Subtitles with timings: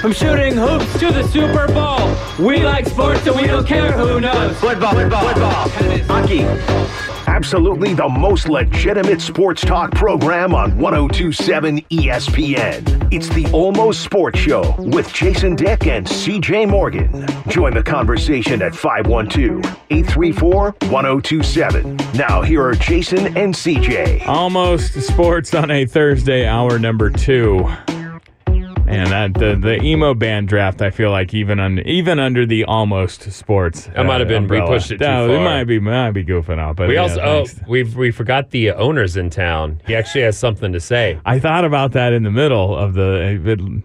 [0.00, 2.08] From shooting hoops to the Super Bowl.
[2.44, 4.58] We like sports and we don't care who knows.
[4.58, 5.68] Football, football, football,
[6.08, 6.42] hockey.
[7.28, 13.12] Absolutely the most legitimate sports talk program on 1027 ESPN.
[13.12, 17.26] It's the Almost Sports Show with Jason Dick and CJ Morgan.
[17.48, 21.96] Join the conversation at 512 834 1027.
[22.14, 24.26] Now, here are Jason and CJ.
[24.26, 27.68] Almost sports on a Thursday, hour number two.
[28.92, 32.64] And that the, the emo band draft, I feel like even under even under the
[32.64, 35.44] almost sports, That might have uh, been- we pushed it too No, It far.
[35.44, 38.70] might be might be goofing off, but We yeah, also oh we we forgot the
[38.72, 39.80] owners in town.
[39.86, 41.18] He actually has something to say.
[41.24, 43.82] I thought about that in the middle of the.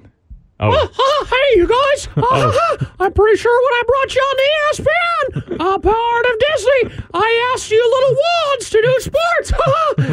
[0.59, 2.07] It, oh, hey, you guys.
[2.17, 2.77] Oh.
[2.99, 7.51] I'm pretty sure when I brought you on the ESPN, a part of Disney, I
[7.53, 9.51] asked you little wands to do sports.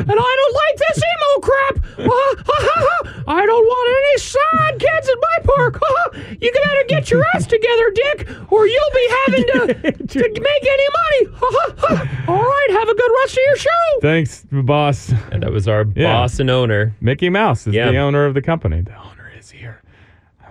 [0.06, 1.74] and I don't like this emo crap.
[3.26, 5.80] I don't want any sad kids in my park.
[6.40, 10.88] you better get your ass together, Dick, or you'll be having to, to make any
[11.00, 11.38] money.
[12.28, 13.70] All right, have a good rest of your show.
[14.02, 15.10] thanks, boss.
[15.32, 16.12] And that was our Yeah.
[16.12, 16.94] boss and owner.
[17.00, 17.90] Mickey Mouse is Yeah.
[17.90, 18.82] the owner of the company.
[18.82, 19.80] The owner is here.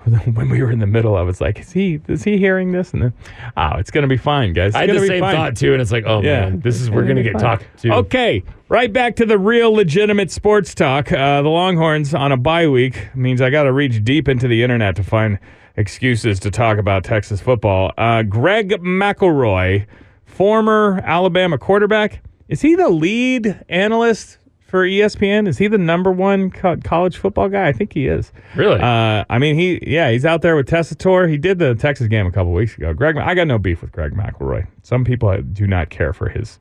[0.33, 2.01] When we were in the middle, I was like, "Is he?
[2.07, 3.13] Is he hearing this?" And then,
[3.55, 4.69] oh, it's gonna be fine, guys.
[4.69, 5.35] It's I had the same fine.
[5.35, 7.41] thought too, and it's like, oh Yeah, man, this is we're gonna be get fine.
[7.41, 7.93] talked to.
[7.93, 11.11] Okay, right back to the real legitimate sports talk.
[11.11, 14.61] Uh, the Longhorns on a bye week means I got to reach deep into the
[14.63, 15.39] internet to find
[15.77, 17.91] excuses to talk about Texas football.
[17.97, 19.85] Uh, Greg McElroy,
[20.25, 24.37] former Alabama quarterback, is he the lead analyst
[24.73, 25.47] for ESPN?
[25.47, 27.67] Is he the number one co- college football guy?
[27.67, 28.31] I think he is.
[28.55, 28.79] Really?
[28.79, 31.29] Uh, I mean, he yeah, he's out there with Tessitore.
[31.29, 32.91] He did the Texas game a couple weeks ago.
[32.91, 34.65] Greg, I got no beef with Greg McElroy.
[34.81, 36.57] Some people do not care for his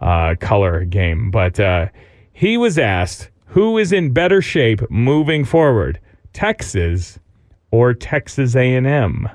[0.00, 1.88] uh, color game, but uh,
[2.32, 6.00] he was asked who is in better shape moving forward,
[6.32, 7.18] Texas
[7.70, 9.28] or Texas A&M.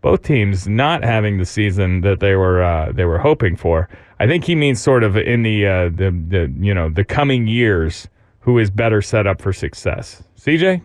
[0.00, 3.90] Both teams not having the season that they were uh, they were hoping for.
[4.18, 7.46] I think he means sort of in the uh, the the you know the coming
[7.46, 8.08] years,
[8.40, 10.22] who is better set up for success.
[10.40, 10.80] CJ,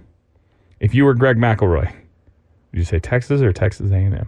[0.79, 1.93] if you were Greg McElroy, would
[2.79, 4.27] you say Texas or Texas A&M?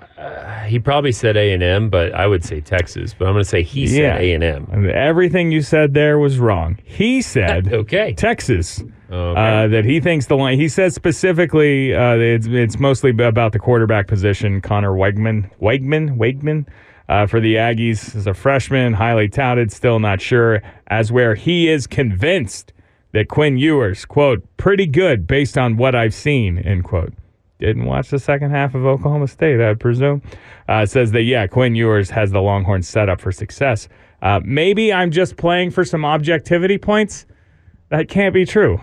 [0.67, 3.13] he probably said A and M, but I would say Texas.
[3.17, 4.13] But I'm gonna say he Yeah.
[4.15, 4.67] said A and M.
[4.71, 6.77] And Everything you said there was wrong.
[6.85, 8.13] He said Okay.
[8.13, 8.81] Texas.
[9.11, 9.39] Okay.
[9.39, 10.57] Uh, that he thinks the line.
[10.57, 14.61] He says specifically uh, it's it's mostly about the quarterback position.
[14.61, 16.65] Conner Weigman, Wegman, Wegman,
[17.09, 20.61] uh, for the Aggies is a freshman, highly touted, still not sure.
[20.87, 22.73] As where he is convinced
[23.11, 27.13] that Quinn Ewers, quote, pretty good based on what I've seen, end quote.
[27.59, 30.21] Didn't watch the second half of Oklahoma State, I presume.
[30.67, 33.87] Uh, says that yeah, Quinn Ewers has the Longhorns set up for success.
[34.21, 37.25] Uh, maybe I'm just playing for some objectivity points.
[37.89, 38.81] That can't be true.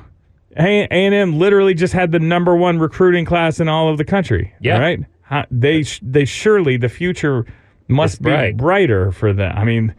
[0.56, 4.04] A and M literally just had the number one recruiting class in all of the
[4.04, 4.53] country.
[4.60, 4.78] Yeah.
[4.78, 5.00] right.
[5.22, 7.47] How, they they surely the future
[7.90, 8.56] must be bright.
[8.56, 9.52] brighter for them.
[9.56, 9.94] I mean,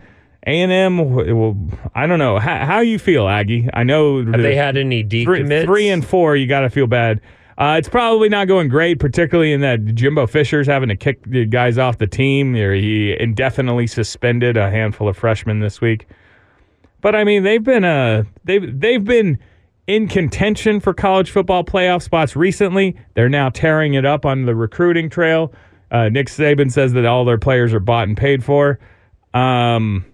[0.48, 1.14] A and M.
[1.14, 1.58] Well,
[1.94, 3.70] I don't know how, how you feel, Aggie.
[3.74, 5.66] I know Have they had any three, decommits?
[5.66, 6.36] three and four.
[6.36, 7.22] You got to feel bad.
[7.58, 11.46] Uh, it's probably not going great, particularly in that Jimbo Fisher's having to kick the
[11.46, 12.56] guys off the team.
[12.56, 16.08] He indefinitely suspended a handful of freshmen this week.
[17.02, 19.38] But I mean, they've been uh they've they've been
[19.86, 22.96] in contention for college football playoff spots recently.
[23.14, 25.54] They're now tearing it up on the recruiting trail.
[25.92, 28.80] Uh, Nick Saban says that all their players are bought and paid for.
[29.34, 30.06] Um,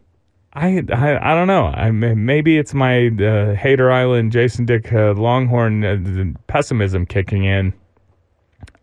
[0.53, 1.65] I, I I don't know.
[1.67, 7.73] I maybe it's my uh, Hater Island Jason Dick uh, Longhorn uh, pessimism kicking in.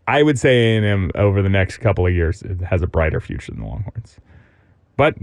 [0.07, 3.61] I would say A&M over the next couple of years has a brighter future than
[3.61, 4.17] the Longhorns.
[4.97, 5.15] But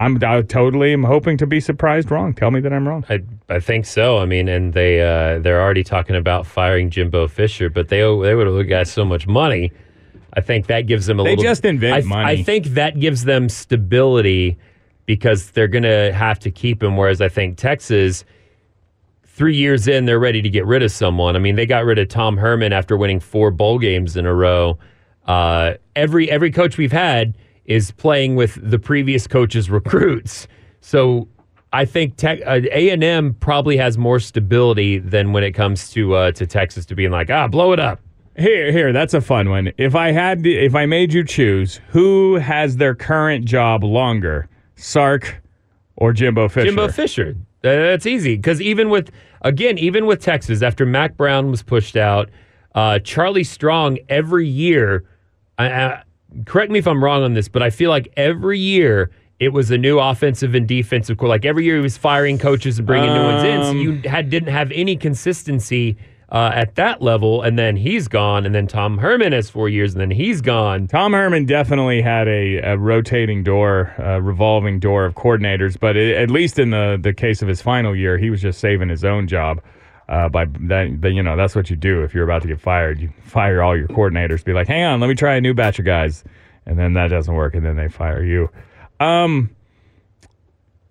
[0.00, 2.32] I'm I totally am hoping to be surprised wrong.
[2.32, 3.04] Tell me that I'm wrong.
[3.10, 4.18] I I think so.
[4.18, 8.34] I mean, and they uh, they're already talking about firing Jimbo Fisher, but they they
[8.34, 9.72] would have got so much money.
[10.34, 11.44] I think that gives them a They little.
[11.44, 12.40] just invent I, th- money.
[12.40, 14.56] I think that gives them stability
[15.06, 16.96] because they're going to have to keep him.
[16.96, 18.24] Whereas I think Texas,
[19.26, 21.36] three years in, they're ready to get rid of someone.
[21.36, 24.34] I mean, they got rid of Tom Herman after winning four bowl games in a
[24.34, 24.78] row.
[25.26, 27.36] Uh, every every coach we've had
[27.66, 30.48] is playing with the previous coach's recruits.
[30.80, 31.28] So
[31.72, 36.32] I think tech, uh, A&M probably has more stability than when it comes to uh,
[36.32, 38.00] to Texas to being like, ah, blow it up.
[38.36, 39.72] Here, here, that's a fun one.
[39.76, 44.48] If I had, to, if I made you choose, who has their current job longer,
[44.76, 45.42] Sark
[45.96, 46.66] or Jimbo Fisher?
[46.66, 47.36] Jimbo Fisher.
[47.60, 49.10] That's easy because even with
[49.42, 52.28] again, even with Texas, after Mack Brown was pushed out,
[52.74, 55.04] uh, Charlie Strong every year.
[55.58, 56.02] I, I,
[56.46, 59.70] correct me if I'm wrong on this, but I feel like every year it was
[59.70, 61.28] a new offensive and defensive core.
[61.28, 64.10] Like every year he was firing coaches and bringing new ones in, so Um, you
[64.10, 65.96] had didn't have any consistency
[66.32, 69.92] uh, at that level, and then he's gone, and then Tom Herman has four years,
[69.92, 70.86] and then he's gone.
[70.86, 76.16] Tom Herman definitely had a, a rotating door, a revolving door of coordinators, but it,
[76.16, 79.04] at least in the, the case of his final year, he was just saving his
[79.04, 79.60] own job.
[80.08, 82.60] Uh, by that, that, you know, that's what you do if you're about to get
[82.60, 82.98] fired.
[82.98, 84.44] You fire all your coordinators.
[84.44, 86.24] Be like, hang on, let me try a new batch of guys,
[86.64, 88.48] and then that doesn't work, and then they fire you.
[89.00, 89.54] Um,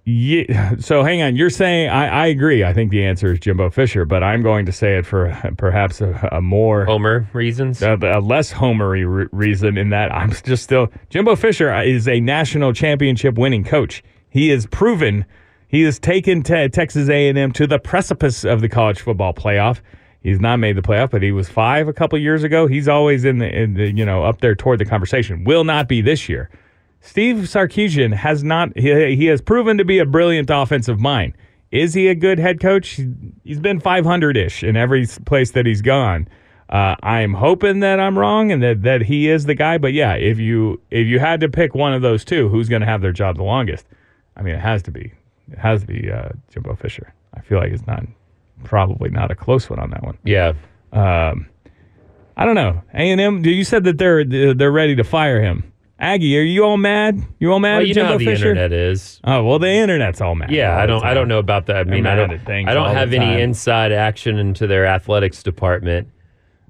[0.06, 0.76] yeah.
[0.80, 1.36] So hang on.
[1.36, 2.64] You're saying I, I agree.
[2.64, 6.02] I think the answer is Jimbo Fisher, but I'm going to say it for perhaps
[6.02, 7.82] a, a more Homer reasons.
[7.82, 12.20] a, a less homery re- reason in that I'm just still Jimbo Fisher is a
[12.20, 14.04] national championship winning coach.
[14.30, 15.26] He has proven
[15.68, 19.80] he has taken te- Texas A&M to the precipice of the college football playoff.
[20.22, 22.68] He's not made the playoff, but he was five a couple years ago.
[22.68, 25.44] He's always in the, in the you know up there toward the conversation.
[25.46, 26.50] Will not be this year.
[27.02, 28.78] Steve Sarkisian has not.
[28.78, 31.34] He, he has proven to be a brilliant offensive mind.
[31.72, 33.00] Is he a good head coach?
[33.44, 36.28] He's been 500 ish in every place that he's gone.
[36.70, 39.78] Uh, I'm hoping that I'm wrong and that, that he is the guy.
[39.78, 42.82] But yeah, if you if you had to pick one of those two, who's going
[42.82, 43.86] to have their job the longest?
[44.38, 45.14] I mean, it has to be
[45.52, 47.14] it has to be uh, Jimbo Fisher.
[47.34, 48.06] I feel like it's not
[48.64, 50.18] probably not a close one on that one.
[50.24, 50.54] Yeah.
[50.94, 51.48] Um,
[52.38, 52.82] I don't know.
[52.94, 53.44] A and M.
[53.44, 55.71] You said that they're they're ready to fire him.
[56.02, 57.24] Aggie, are you all mad?
[57.40, 58.50] You all mad Well, at you Jimbo know how the Fisher?
[58.50, 59.22] internet is.
[59.24, 60.50] Oh well, the internet's all mad.
[60.52, 61.06] Yeah, all I don't.
[61.06, 61.76] I don't know about that.
[61.78, 62.32] I mean, I don't.
[62.50, 66.08] I don't have any inside action into their athletics department,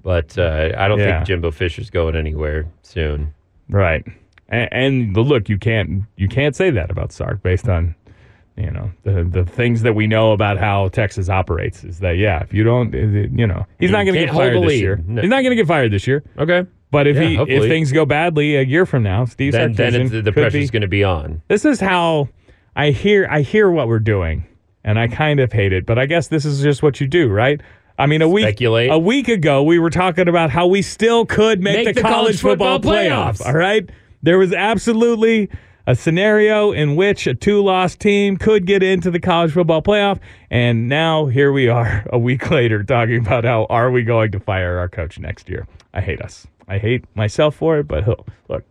[0.02, 1.16] but uh, I don't Yeah.
[1.16, 3.32] think Jimbo Fisher's going anywhere soon.
[3.70, 4.04] Right.
[4.50, 7.94] And, and the look, you can't you can't say that about Sark based on
[8.58, 11.84] you know the the things that we know about how Texas operates.
[11.84, 14.78] Is that yeah, if you don't, you know, he's not going to get fired this
[14.78, 15.02] year.
[15.06, 15.22] No.
[15.22, 16.22] He's not going to get fired this year.
[16.38, 16.66] Okay.
[16.92, 19.94] But if Yeah, he if things go badly a year from now, Steve Then, then
[19.94, 21.42] Sarkisian it's, the pressure's going to be on.
[21.48, 22.28] This is how
[22.76, 24.44] I hear I hear what we're doing,
[24.84, 25.86] and I kind of hate it.
[25.86, 27.60] But I guess this is just what you do, right?
[27.98, 28.90] I mean, a week Speculate.
[28.90, 32.00] a week ago we were talking about how we still could make, Make the, the
[32.02, 33.40] college, college football, football playoffs.
[33.40, 33.46] playoffs.
[33.46, 33.88] All right,
[34.22, 35.48] there was absolutely
[35.86, 40.88] a scenario in which a two-loss team could get into the college football playoff, and
[40.90, 44.76] now here we are a week later talking about how are we going to fire
[44.76, 45.66] our coach next year?
[45.94, 46.46] I hate us.
[46.68, 48.64] I hate myself for it, but oh, look,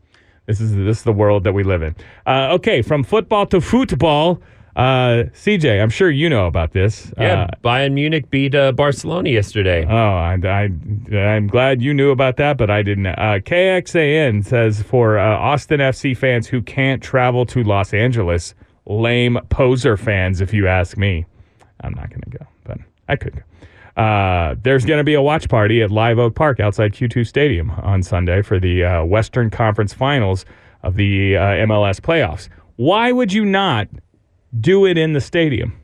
[0.45, 1.95] this is this is the world that we live in.
[2.25, 4.41] Uh, okay, from football to football.
[4.73, 7.11] Uh, CJ, I'm sure you know about this.
[7.19, 9.85] Yeah, Uh, Bayern Munich beat uh, Barcelona yesterday.
[9.85, 10.69] Oh, I, I,
[11.17, 13.07] I'm glad you knew about that, but I didn't.
[13.07, 18.55] Uh, KXAN says for uh, Austin FC fans who can't travel to Los Angeles,
[18.85, 21.25] lame poser fans, if you ask me.
[21.81, 22.77] I'm not going to go, but
[23.09, 23.41] I could go.
[24.01, 27.69] Uh, there's going to be a watch party at Live Oak Park outside Q2 Stadium
[27.69, 30.43] on Sunday for the uh, Western Conference Finals
[30.81, 32.49] of the uh, MLS playoffs.
[32.77, 33.87] Why would you not
[34.59, 35.79] do it in the stadium?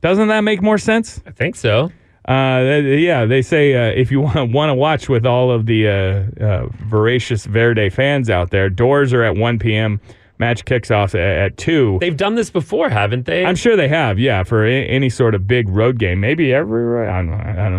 [0.00, 1.22] Doesn't that make more sense?
[1.24, 1.92] I think so.
[2.26, 6.44] Uh, yeah, they say uh, if you want to watch with all of the uh,
[6.44, 10.00] uh, voracious Verde fans out there, doors are at 1 p.m.
[10.38, 11.98] Match kicks off at, 2.
[12.00, 13.44] They've done this before, haven't they?
[13.44, 16.20] I'm sure they have, yeah, for a- any sort of big road game.
[16.20, 17.36] Maybe every, I don't know.
[17.36, 17.72] I don't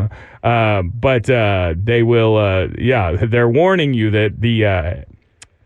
[0.43, 0.49] know.
[0.49, 4.93] Uh, but uh, they will, uh, yeah, they're warning you that the uh,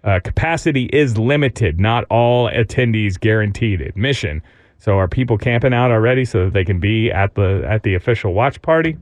[0.03, 1.79] uh, capacity is limited.
[1.79, 4.41] Not all attendees guaranteed admission.
[4.79, 7.95] So are people camping out already so that they can be at the at the
[7.95, 8.97] official watch party?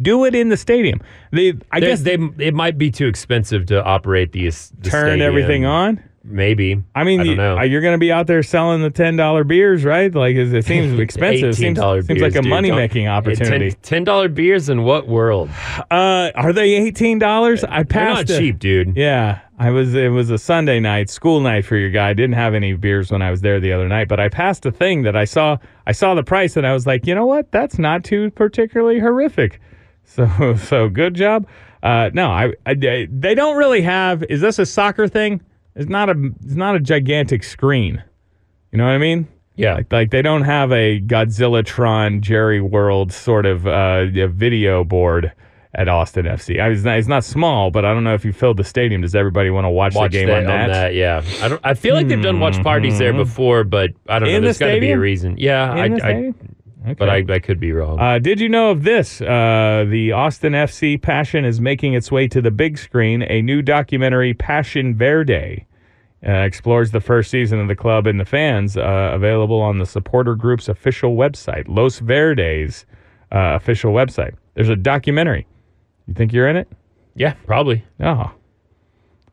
[0.00, 1.00] Do it in the stadium.
[1.30, 5.20] They, I guess, they it might be too expensive to operate the, the turn stadium.
[5.20, 6.02] everything on.
[6.24, 6.80] Maybe.
[6.94, 7.58] I mean, I you- know.
[7.58, 10.14] uh, you're going to be out there selling the ten dollar beers, right?
[10.14, 11.56] Like it it seems expensive.
[11.56, 12.48] seems, $18 seems like a dude.
[12.50, 13.72] money making opportunity.
[13.82, 15.50] Ten dollar beers in what world?
[15.90, 17.64] Uh, are they eighteen dollars?
[17.64, 17.92] I passed.
[17.92, 18.96] They're not a- cheap, dude.
[18.96, 19.94] Yeah, I was.
[19.96, 22.10] It was a Sunday night, school night for your guy.
[22.10, 24.64] I didn't have any beers when I was there the other night, but I passed
[24.64, 25.56] a thing that I saw.
[25.88, 27.50] I saw the price, and I was like, you know what?
[27.50, 29.60] That's not too particularly horrific.
[30.04, 31.46] So, so good job.
[31.82, 32.74] Uh, no, I, I.
[32.74, 34.22] They don't really have.
[34.24, 35.40] Is this a soccer thing?
[35.74, 36.30] It's not a.
[36.44, 38.02] It's not a gigantic screen.
[38.70, 39.28] You know what I mean?
[39.56, 39.74] Yeah.
[39.74, 45.32] Like, like they don't have a Godzilla-tron Jerry World sort of uh, video board
[45.74, 46.60] at Austin FC.
[46.60, 49.00] I, it's, not, it's not small, but I don't know if you filled the stadium.
[49.02, 50.92] Does everybody want to watch, Watch the game that, on that?
[50.92, 50.96] Mm-hmm.
[50.96, 51.44] Yeah.
[51.44, 51.60] I don't.
[51.64, 54.34] I feel like they've done watch parties there before, but I don't know.
[54.34, 55.36] In the There's got to be a reason.
[55.38, 55.72] Yeah.
[55.72, 56.34] I, In the I?
[56.82, 56.94] Okay.
[56.94, 57.98] but I, I could be wrong.
[58.00, 59.20] Uh, did you know of this?
[59.20, 63.22] Uh, the Austin FC Passion is making its way to the big screen.
[63.22, 65.66] A new documentary, Passion Verde,
[66.26, 68.76] uh, explores the first season of the club and the fans.
[68.76, 72.84] Uh, available on the supporter group's official website, Los Verdes
[73.30, 74.34] uh, official website.
[74.54, 75.46] There's a documentary.
[76.06, 76.68] You think you're in it?
[77.14, 77.84] yeah, probably.
[78.00, 78.32] Oh,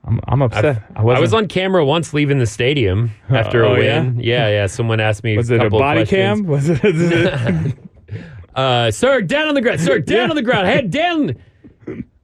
[0.05, 0.81] I'm, I'm upset.
[0.95, 4.19] I was on camera once leaving the stadium after Oh, a win.
[4.19, 4.47] Yeah?
[4.49, 6.45] yeah, Someone asked me Was a it a body cam?
[6.45, 6.79] Was it?
[8.55, 11.35] uh, sir, down on the ground, sir, down on the ground, head down.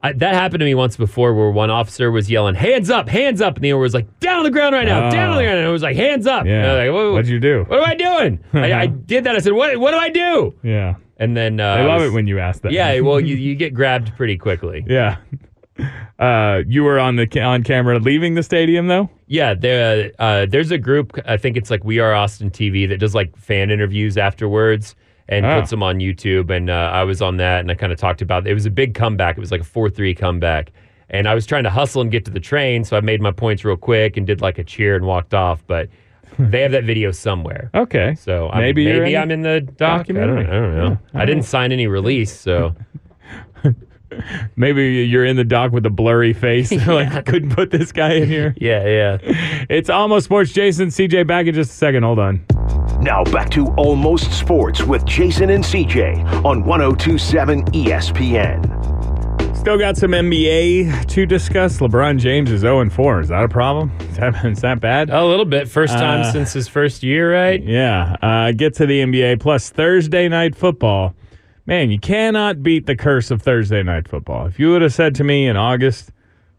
[0.01, 3.41] I, that happened to me once before where one officer was yelling, hands up, hands
[3.41, 3.55] up.
[3.55, 5.45] And the other was like, down on the ground right now, down on the Oh.
[5.45, 5.59] ground.
[5.59, 6.45] And it was like, hands up.
[6.45, 6.73] I Yeah.
[6.73, 7.65] like, "Whoa, What'd you do?
[7.67, 8.39] What am I doing?
[8.53, 9.35] I, I did that.
[9.35, 10.53] I said, what, what do I do?
[10.61, 10.95] Yeah.
[11.17, 12.71] And then uh, I love was- it when you ask that.
[12.71, 14.83] Yeah, well, you, you get grabbed pretty quickly.
[14.87, 15.17] yeah.
[16.19, 19.09] Uh, you were on the on camera leaving the stadium though.
[19.27, 22.97] Yeah, there, uh, there's a group, I think it's like We Are Austin TV, that
[22.99, 24.95] does like fan interviews afterwards
[25.27, 25.59] and Oh.
[25.59, 26.49] puts them on YouTube.
[26.55, 28.53] And uh, I was on that and I kind of talked about it.
[28.53, 29.35] was a big comeback.
[29.37, 30.71] It was like a 4 3 comeback.
[31.09, 32.83] And I was trying to hustle and get to the train.
[32.83, 35.63] So I made my points real quick and did like a cheer and walked off.
[35.67, 35.89] But
[36.39, 37.69] they have that video somewhere.
[37.75, 38.15] Okay.
[38.15, 39.71] So I'm, Maybe maybe, in I'm in the doc.
[40.09, 40.45] I don't, documentary.
[40.47, 40.97] I don't know.
[41.13, 42.31] I didn't sign any release.
[42.33, 42.75] So
[44.55, 46.71] Maybe you're in the dock with a blurry face.
[46.87, 48.53] like I couldn't put this guy in here.
[48.61, 49.65] yeah, yeah.
[49.69, 50.51] It's almost sports.
[50.51, 52.03] Jason, CJ, back in just a second.
[52.03, 52.45] Hold on.
[53.01, 59.55] Now back to Almost Sports with Jason and CJ on 1027 ESPN.
[59.57, 61.79] Still got some NBA to discuss.
[61.79, 63.21] LeBron James is 0 4.
[63.21, 63.91] Is that a problem?
[64.11, 65.09] Is that, is that bad?
[65.09, 65.67] A little bit.
[65.67, 67.61] First time Uh, since his first year, right?
[67.63, 68.15] Yeah.
[68.21, 69.39] Uh, get to the NBA.
[69.39, 71.15] Plus Thursday night football.
[71.67, 74.45] Man, you cannot beat the curse of Thursday night football.
[74.45, 76.11] If you would have said to me in August,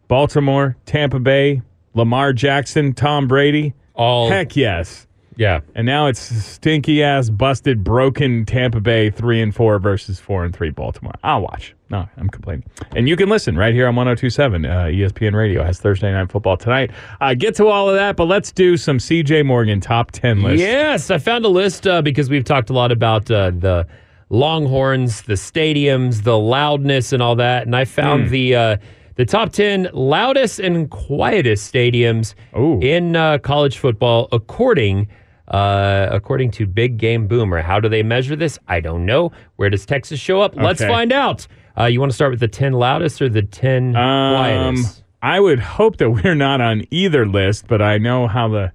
[0.09, 1.63] Baltimore, Tampa Bay,
[1.95, 5.07] Lamar Jackson, Tom Brady, All heck yes.
[5.37, 5.61] yeah.
[5.77, 10.53] And now it's stinky ass, busted, broken Tampa Bay three and four versus four and
[10.53, 11.15] three Baltimore.
[11.23, 11.75] I'll watch.
[11.89, 12.65] No, I'm complaining.
[12.97, 16.57] And you can listen right here on 1027 uh, ESPN Radio has Thursday night football
[16.57, 16.91] tonight.
[17.21, 20.61] Uh, get to all of that, but let's do some CJ Morgan top 10 list.
[20.61, 23.87] Yes, I found a list uh, because we've talked a lot about uh, the
[24.29, 27.67] Longhorns, the stadiums, the loudness, and all that.
[27.67, 28.77] And I found the uh,
[29.15, 32.81] the top ten loudest and quietest stadiums Ooh.
[32.81, 35.09] in uh, college football, according
[35.49, 37.63] uh, according to Big Game Boomer.
[37.63, 38.59] How do they measure this?
[38.67, 39.31] I don't know.
[39.57, 40.57] Where does Texas show up?
[40.57, 41.47] Let's find out.
[41.79, 45.03] Uh, you want to start with the ten loudest or the ten Um, quietest?
[45.23, 48.73] I would hope that we're not on either list, but I know how the,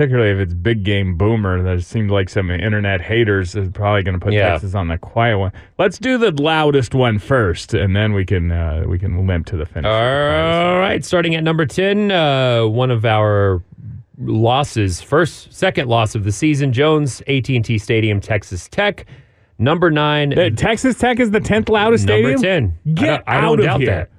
[0.00, 4.18] particularly if it's big game boomer, there seemed like some internet haters is probably going
[4.18, 4.52] to put Yeah.
[4.52, 5.52] Texas on the quiet one.
[5.78, 9.58] Let's do the loudest one first, and then we can uh, we can limp to
[9.58, 9.84] the finish.
[9.84, 10.70] with the.
[10.72, 13.62] All right, starting at number 10, uh, one of our
[14.18, 19.04] losses, first, second loss of the season, Jones, AT&T Stadium, Texas Tech.
[19.58, 22.72] Number 9, The Texas Tech is the tenth loudest number stadium.
[22.84, 22.94] 10.
[22.94, 23.90] Get I don't, I out don't of doubt here.
[23.90, 24.10] that.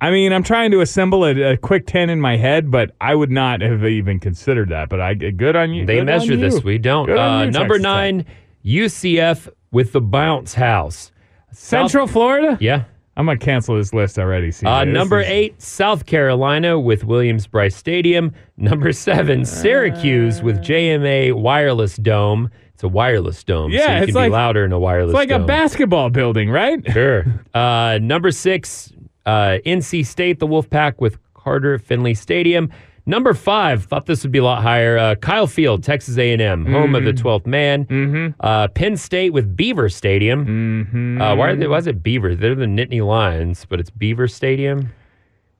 [0.00, 3.14] I mean, I'm trying to assemble a, a quick ten in my head, but I
[3.14, 4.88] would not have even considered that.
[4.88, 5.84] But I good on you.
[5.86, 6.62] They good measure this.
[6.64, 7.10] We don't.
[7.10, 8.14] Uh, you, number Texas Tech.
[8.14, 8.26] 9,
[8.64, 11.12] UCF with the bounce house.
[11.52, 12.56] Central Florida.
[12.60, 12.84] Yeah.
[13.16, 14.50] I'm gonna cancel this list already.
[14.64, 18.32] Uh, number is- eight, South Carolina with Williams Brice Stadium.
[18.56, 22.50] Number seven, Syracuse with JMA Wireless Dome.
[22.72, 25.10] It's a wireless dome, so Yeah, you it's can like- be louder in a wireless
[25.10, 25.42] It's like dome.
[25.42, 26.80] a basketball building, right?
[26.92, 27.26] Sure.
[27.52, 28.90] Uh, number six,
[29.26, 32.70] uh, NC State, the Wolfpack with Carter Finley Stadium.
[33.06, 34.98] Number five, thought this would be a lot higher.
[34.98, 37.86] Uh, Kyle Field, Texas A&M, home of the 12th man.
[37.86, 38.40] Mm-hmm.
[38.40, 40.46] Uh, Penn State with Beaver Stadium.
[40.46, 41.20] Mm-hmm.
[41.20, 42.36] Uh, why, are they, why is it Beaver?
[42.36, 44.92] They're the Nittany Lions, but it's Beaver Stadium.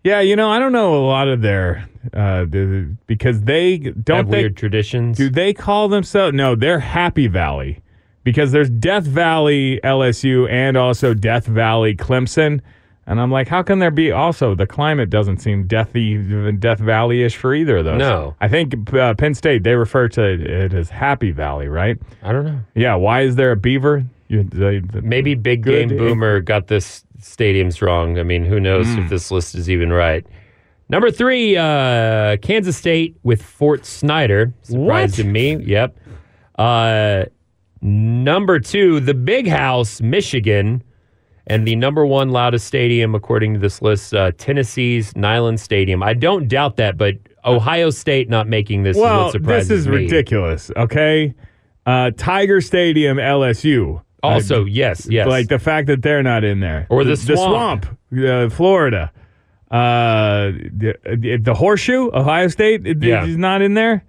[0.05, 2.45] Yeah, you know, I don't know a lot of their uh,
[3.07, 5.17] because they don't Have they weird traditions.
[5.17, 6.35] do they call themselves?
[6.35, 7.83] No, they're Happy Valley
[8.25, 12.61] because there's Death Valley LSU and also Death Valley Clemson.
[13.07, 17.23] And I'm like, how can there be also the climate doesn't seem deathy, Death Valley
[17.23, 17.99] ish for either of those?
[17.99, 18.37] No.
[18.41, 21.99] I think uh, Penn State they refer to it as Happy Valley, right?
[22.23, 22.61] I don't know.
[22.75, 22.95] Yeah.
[22.95, 24.05] Why is there a beaver?
[24.29, 28.19] You, they, the- Maybe Big Game Boomer got this stadiums wrong.
[28.19, 29.01] I mean, who knows Hmm.
[29.01, 30.25] if this list is even right.
[30.89, 34.53] Number three, uh, Kansas State with Fort Snyder.
[34.63, 35.57] Surprise to me.
[35.57, 35.97] Yep.
[36.59, 37.25] Uh,
[37.83, 40.83] number two, the Big House, Michigan.
[41.51, 46.01] And the number one loudest stadium, according to this list, uh, Tennessee's Neyland Stadium.
[46.03, 49.89] I don't doubt that, but Ohio State not making this is Well, what this is
[49.89, 49.97] me.
[49.97, 50.71] ridiculous.
[50.77, 51.35] Okay,
[51.87, 54.01] uh, Tiger Stadium, LSU.
[54.23, 55.27] Also, Uh, yes, yes.
[55.27, 57.87] like the fact that they're not in there, Or the the swamp.
[58.13, 59.11] swamp, uh, Florida,
[59.73, 63.25] uh, the, the horseshoe, Ohio State is Yeah.
[63.27, 64.05] not in there.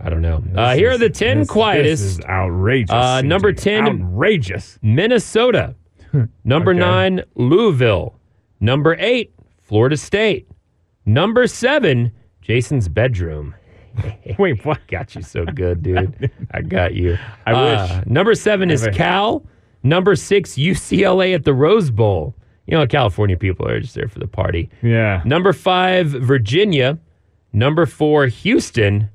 [0.00, 0.44] I don't know.
[0.54, 2.02] Uh, here are the 10 This- quietest.
[2.02, 2.90] This is outrageous.
[2.94, 3.86] Uh, number 10.
[3.88, 4.78] outrageous.
[4.82, 5.74] Minnesota.
[6.44, 6.80] Number Okay.
[6.80, 8.18] nine, Louisville.
[8.60, 10.48] Number eight, Florida State.
[11.06, 13.54] Number seven, Jason's bedroom.
[14.38, 14.80] Wait, what?
[14.88, 16.30] Got you so good, dude.
[16.52, 17.16] I got you.
[17.46, 18.06] I Uh, wish.
[18.06, 19.44] Number seven is Cal.
[19.82, 22.34] Number six, UCLA at the Rose Bowl.
[22.66, 24.70] You know, California people are just there for the party.
[24.82, 25.20] Yeah.
[25.26, 26.98] Number five, Virginia.
[27.52, 29.10] Number four, Houston.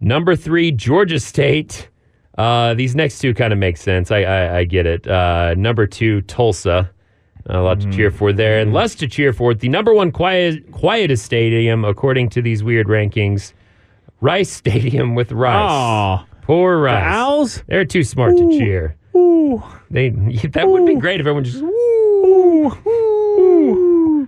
[0.00, 1.90] Number three, Georgia State.
[2.40, 4.10] Uh, these next two kind of make sense.
[4.10, 5.06] I, I, I get it.
[5.06, 6.90] Uh, number two, Tulsa.
[7.46, 9.54] A lot to cheer for there, and less to cheer for.
[9.54, 13.54] The number one quiet, quietest stadium, according to these weird rankings,
[14.20, 15.70] Rice Stadium with Rice.
[15.70, 16.26] Aw.
[16.42, 17.02] Poor Rice.
[17.02, 17.62] Owls?
[17.66, 18.96] They're too smart to cheer.
[19.90, 20.10] They
[20.52, 21.62] that would be great if everyone just.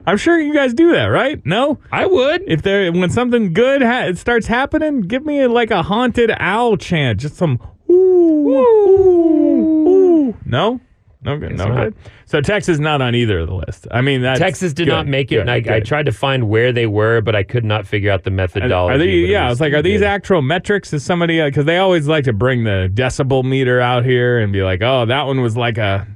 [0.04, 1.45] I'm sure you guys do that, right?
[1.47, 1.78] No?
[1.92, 2.42] I would.
[2.47, 6.76] If there when something good ha- it starts happening, give me like a haunted owl
[6.76, 7.61] chant, just some
[7.92, 10.37] ooh, ooh, ooh.
[10.46, 10.80] No?
[11.25, 11.56] No good.
[11.56, 11.94] No good.
[12.25, 13.87] So Texas not on either of the list.
[13.92, 15.84] I mean, that's Texas did good, not make it, good, and I, I good.
[15.84, 18.94] tried to find where they were, but I could not figure out the methodology.
[18.94, 20.92] Are they, but it yeah, it's like, are these actual metrics?
[20.92, 24.64] Is somebody because they always like to bring the decibel meter out here and be
[24.64, 26.08] like, oh, that one was like a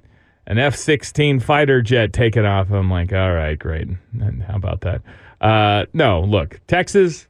[0.48, 2.72] an F sixteen fighter jet taking off.
[2.72, 3.86] I'm like, all right, great.
[4.20, 5.02] And how about that?
[5.40, 7.28] Uh, no, look, Texas.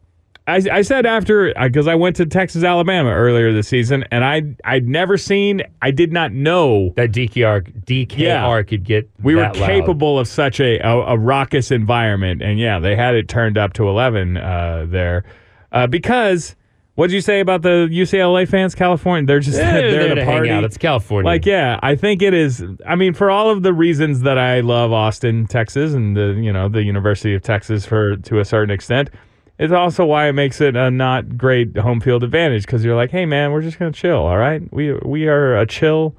[0.49, 4.43] I, I said after because I went to Texas, Alabama earlier this season, and I
[4.65, 8.62] I'd never seen, I did not know that DKR DKR Yeah.
[8.62, 9.11] could get.
[9.23, 9.67] we were that loud.
[9.67, 13.73] capable of such a, a a raucous environment, and yeah, they had it turned up
[13.75, 15.25] to eleven uh, there
[15.73, 16.55] uh, because.
[16.95, 19.26] What did you say about the UCLA fans, California?
[19.26, 20.49] They're just Yeah, they're they're to to hang party.
[20.50, 20.65] out.
[20.65, 21.26] It's California.
[21.26, 22.65] Like, yeah, I think it is.
[22.87, 26.50] I mean, for all of the reasons that I love Austin, Texas, and the you
[26.50, 29.11] know the University of Texas for to a certain extent,
[29.59, 33.11] it's also why it makes it a not great home field advantage because you're like,
[33.11, 34.19] hey man, we're just gonna chill.
[34.19, 36.15] All right, we we are a chill,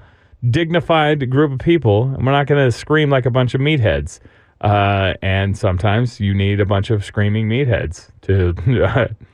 [0.49, 4.19] dignified group of people, and we're not gonna scream like a bunch of meatheads.
[4.61, 8.53] Uh, and sometimes you need a bunch of screaming meatheads to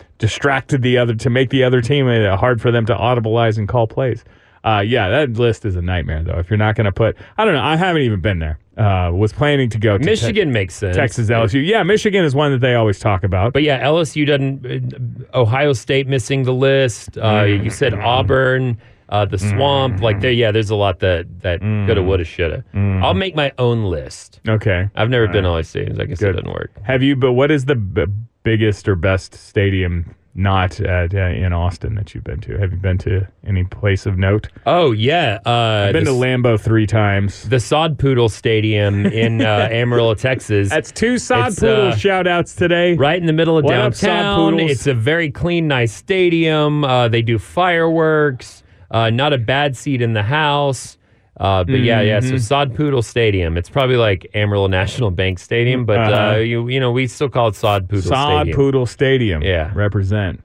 [0.17, 3.67] distract the other to make the other team uh, hard for them to audibilize and
[3.67, 4.23] call plays.
[4.65, 6.39] Uh, yeah, that list is a nightmare though.
[6.39, 8.59] If you're not going to put, I don't know, I haven't even been there.
[8.77, 10.95] Uh, was planning to go to Te- Michigan makes sense.
[10.95, 11.63] Texas, LSU.
[11.63, 13.53] Yeah, Michigan is one that they always talk about.
[13.53, 15.25] But yeah, LSU doesn't.
[15.31, 17.17] uh, Ohio State missing the list.
[17.17, 17.63] Uh, Mm.
[17.65, 18.77] You said Auburn,
[19.09, 20.01] uh, the Swamp.
[20.01, 21.85] Like there, yeah, there's a lot that that Mm.
[21.85, 22.63] coulda, woulda, shoulda.
[22.73, 24.39] I'll make my own list.
[24.49, 25.99] okay, I've never been to all these stadiums.
[26.01, 26.29] I guess Good.
[26.29, 26.71] it doesn't work.
[26.81, 27.15] have you?
[27.15, 28.05] But what is the b-
[28.41, 32.57] biggest or best stadium not at, uh, in Austin that you've been to?
[32.57, 34.47] Have you been to any place of note?
[34.65, 37.47] Oh yeah, uh, I've been the, to Lambeau three times.
[37.49, 40.69] the Sod Poodle Stadium in uh, Amarillo, Texas.
[40.69, 42.95] That's two sod It's, poodle uh, shout outs today.
[42.95, 44.59] right in the middle of What downtown.
[44.59, 46.83] It's a very clean, nice stadium.
[46.83, 48.63] Uh, they do fireworks.
[48.91, 50.97] Uh, not a bad seat in the house.
[51.39, 52.19] Uh, but yeah, yeah.
[52.19, 52.29] Mm-hmm.
[52.29, 53.57] So Sod Poodle Stadium.
[53.57, 56.33] It's probably like Amarillo National Bank Stadium, but Uh-huh.
[56.33, 58.55] uh, you you know we still call it Sod Poodle Sod Stadium.
[58.55, 59.41] Poodle Stadium.
[59.41, 59.71] Yeah.
[59.73, 60.43] represent.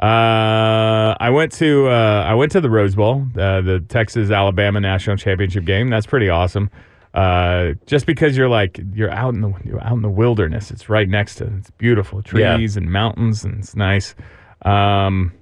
[0.00, 4.80] Uh, I went to uh, I went to the Rose Bowl, uh, the Texas Alabama
[4.80, 5.88] national championship game.
[5.88, 6.70] That's pretty awesome.
[7.14, 10.70] Uh, just because you're like you're out in the you're out in the wilderness.
[10.70, 14.14] It's right next to it's beautiful trees and mountains and it's nice.
[14.62, 15.32] Um,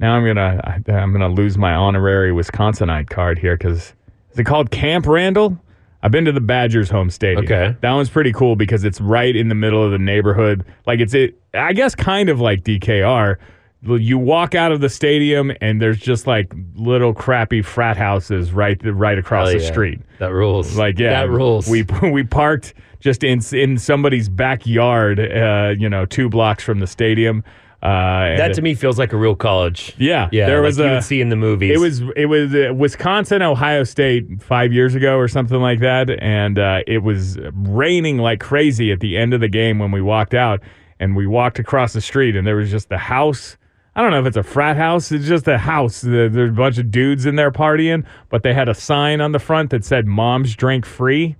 [0.00, 3.94] now I'm gonna I, I'm gonna lose my honorary Wisconsinite card here because
[4.34, 5.58] is it called Camp Randall?
[6.02, 7.44] I've been to the Badgers home stadium.
[7.44, 7.74] Okay.
[7.80, 10.64] That one's pretty cool because it's right in the middle of the neighborhood.
[10.86, 13.36] Like it's it I guess kind of like DKR.
[13.82, 18.78] You walk out of the stadium and there's just like little crappy frat houses right
[18.84, 19.70] right across Hell the yeah.
[19.70, 20.00] street.
[20.18, 20.76] That rules.
[20.76, 21.68] Like yeah, that rules.
[21.68, 26.86] We we parked just in in somebody's backyard, uh, you know, two blocks from the
[26.86, 27.44] stadium.
[27.84, 29.94] Uh, that to me feels like a real college.
[29.98, 31.70] yeah, Yeah, There like was you a would see in the movies.
[31.72, 36.08] it was it was uh, Wisconsin, Ohio State five years ago or something like that,
[36.22, 40.00] and uh, it was raining like crazy at the end of the game when we
[40.00, 40.60] walked out,
[40.98, 43.58] and we walked across the street, and there was just the house.
[43.96, 45.12] I don't know if it's a frat house.
[45.12, 46.00] It's just a house.
[46.00, 49.38] There's a bunch of dudes in there partying, but they had a sign on the
[49.38, 51.36] front that said "Moms drink free,"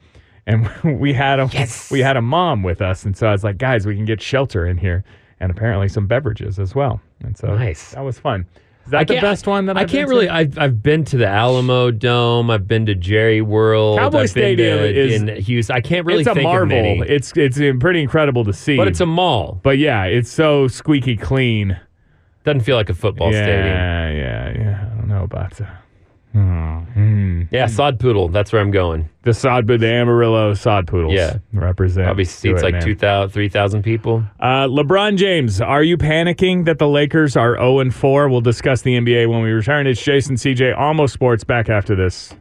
[0.47, 1.91] and we had a Yes.
[1.91, 4.21] we had a mom with us, and so I was like, guys, we can get
[4.23, 5.03] shelter in here,
[5.45, 7.93] and apparently some beverages as well, and so Nice.
[7.93, 8.47] that was fun.
[8.87, 10.11] Is that I the best one that I I've can't been to?
[10.25, 10.29] really.
[10.29, 12.51] I've I've been to the Alamo Dome.
[12.51, 13.99] I've been to Jerry World.
[13.99, 15.77] Cowboy I've been Stadium to, is- in Houston.
[15.77, 17.03] I can't really it's a marvel.
[17.03, 18.77] It's it's uh, pretty incredible to see.
[18.77, 19.59] but it's a mall.
[19.63, 21.79] but yeah, it's so squeaky clean.
[22.45, 23.67] Doesn't feel like a football yeah, stadium.
[23.67, 24.53] yeah, yeah.
[24.59, 24.89] Yeah.
[24.93, 25.59] I don't know about
[26.35, 27.43] the hmm.
[27.51, 28.29] Yeah, Sod Poodle.
[28.29, 29.09] That's where I'm going.
[29.23, 31.15] the sod, the Amarillo sod poodles.
[31.15, 31.39] Yeah.
[31.53, 32.07] represent.
[32.07, 32.83] Probably seats it, like man.
[32.83, 34.25] 2,000, 3,000 people.
[34.41, 38.29] Uh, LeBron James, are you panicking that the Lakers are 0 and 4?
[38.29, 39.87] We'll discuss the NBA when we return.
[39.87, 41.45] It's Jason CJ, Almost Sports.
[41.45, 42.35] Back after this.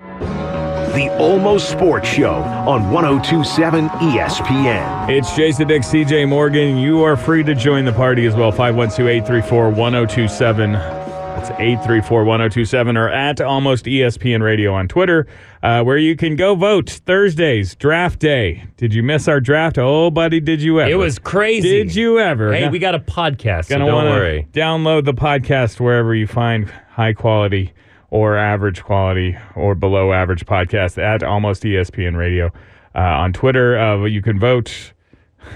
[0.93, 5.09] The Almost Sports Show on 1027 ESPN.
[5.09, 6.77] It's Jason Dick, CJ Morgan.
[6.77, 8.51] You are free to join the party as well.
[8.51, 11.02] 512 834 1027.
[11.35, 15.25] That's 834 1027 or at Almost ESPN Radio on Twitter,
[15.63, 18.65] uh, where you can go vote Thursdays, draft day.
[18.77, 19.77] Did you miss our draft?
[19.79, 20.89] Oh, buddy, did you ever?
[20.91, 21.67] It was crazy.
[21.69, 22.53] Did you ever?
[22.53, 24.47] Hey, Now- we got a podcast, so Gonna don't wanna worry.
[24.53, 27.73] Download the podcast wherever you find high quality
[28.11, 32.51] or average quality or below average podcast at Almost ESPN Radio.
[32.95, 34.93] Uh, on Twitter, uh, you can vote.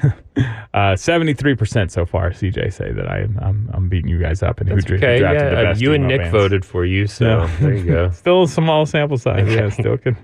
[0.73, 2.29] Uh, Seventy-three percent so far.
[2.31, 5.19] CJ say that I I'm, I'm beating you guys up and who That's dra- okay.
[5.19, 6.31] drafted Yeah, the uh, best you and emo Nick bands.
[6.31, 7.57] voted for you, so Yeah.
[7.59, 8.09] there you go.
[8.11, 9.47] Still a small sample size.
[9.51, 10.15] Yeah, still can.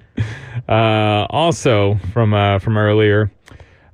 [0.69, 3.31] Uh, also from uh, from earlier,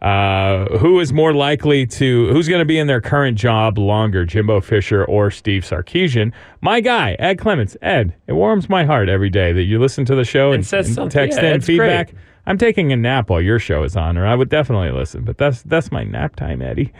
[0.01, 4.25] uh, who is more likely to who's going to be in their current job longer,
[4.25, 6.31] Jimbo Fisher or Steve Sarkisian?
[6.61, 7.75] My guy, Ed Clements.
[7.81, 10.87] Ed, it warms my heart every day that you listen to the show and, says
[10.87, 11.09] and something.
[11.11, 12.11] text Yeah, in it's feedback.
[12.11, 12.23] great.
[12.49, 15.23] I'm taking a nap while your show is on, or I would definitely listen.
[15.23, 16.91] But that's that's my nap time, Eddie.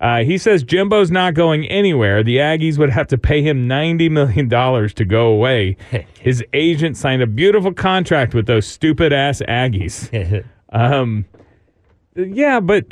[0.00, 2.22] Uh, he says Jimbo's not going anywhere.
[2.22, 5.76] The Aggies would have to pay him $90 million to go away.
[6.20, 10.44] His agent signed a beautiful contract with those stupid ass Aggies.
[10.74, 11.26] Um,
[12.16, 12.86] yeah, but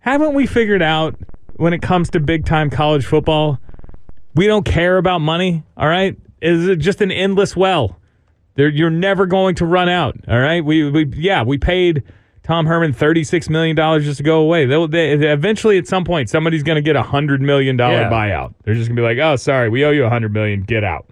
[0.00, 1.16] haven't we figured out
[1.54, 3.58] when it comes to big time college football,
[4.34, 6.14] we don't care about money, all right?
[6.42, 7.98] Is it just an endless well?
[8.56, 10.64] There, you're never going to run out, all right?
[10.64, 12.02] We, we yeah, we paid
[12.42, 14.66] Tom Herman $36 million just to go away.
[14.66, 18.10] They'll, they, eventually, at some point, somebody's going to get a $100 million Yeah.
[18.10, 18.54] buyout.
[18.64, 20.84] They're just going to be like, oh, sorry, we owe you a 100 million, get
[20.84, 21.06] out.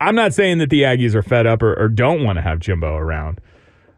[0.00, 2.60] I'm not saying that the Aggies are fed up or, or don't want to have
[2.60, 3.40] Jimbo around.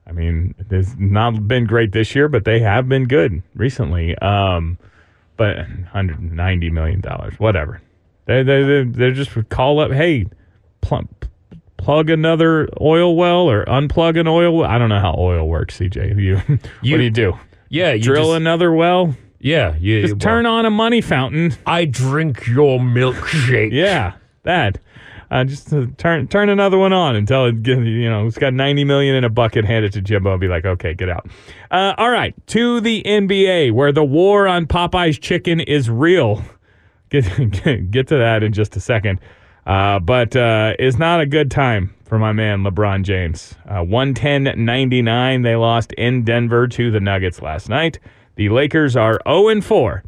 [0.06, 4.16] I mean, it's not been great this year, but they have been good recently.
[4.18, 4.78] Um,
[5.36, 7.80] but 190 million dollars, whatever.
[8.26, 10.26] They they they they just call up, hey,
[10.80, 11.08] pl-
[11.88, 14.58] plug another oil well or unplug an oil.
[14.58, 14.70] well.
[14.70, 16.20] I don't know how oil works, CJ.
[16.20, 17.38] You, what do you do?
[17.70, 19.16] Yeah, you Drill just, another well?
[19.38, 21.56] Yeah, you Just turn on a money fountain.
[21.64, 23.72] I drink your milkshake.
[23.72, 24.78] Yeah, that.
[25.30, 28.84] Uh, just to turn turn another one on until it you know it's got ninety
[28.84, 29.64] million in a bucket.
[29.64, 31.26] Hand it to Jimbo and be like, okay, get out.
[31.70, 36.42] Uh, all right, to the NBA where the war on Popeye's chicken is real.
[37.08, 37.24] Get
[37.64, 39.20] get, get to that in just a second.
[39.68, 43.54] Uh, but uh, it's not a good time for my man LeBron James.
[43.68, 47.98] Uh, 110-99 they lost in Denver to the Nuggets last night.
[48.36, 50.02] The Lakers are 0 4.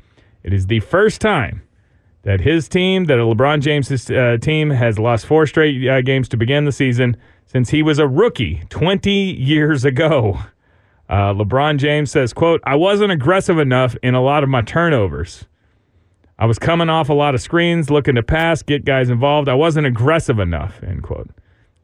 [0.44, 1.62] It is the first time
[2.22, 6.38] that his team, that LeBron James' uh, team, has lost four straight uh, games to
[6.38, 10.38] begin the season since he was a rookie 20 years ago.
[11.10, 15.44] Uh, LeBron James says, quote, I wasn't aggressive enough in a lot of my turnovers.
[16.40, 19.48] I was coming off a lot of screens, looking to pass, get guys involved.
[19.48, 21.28] I wasn't aggressive enough, end quote.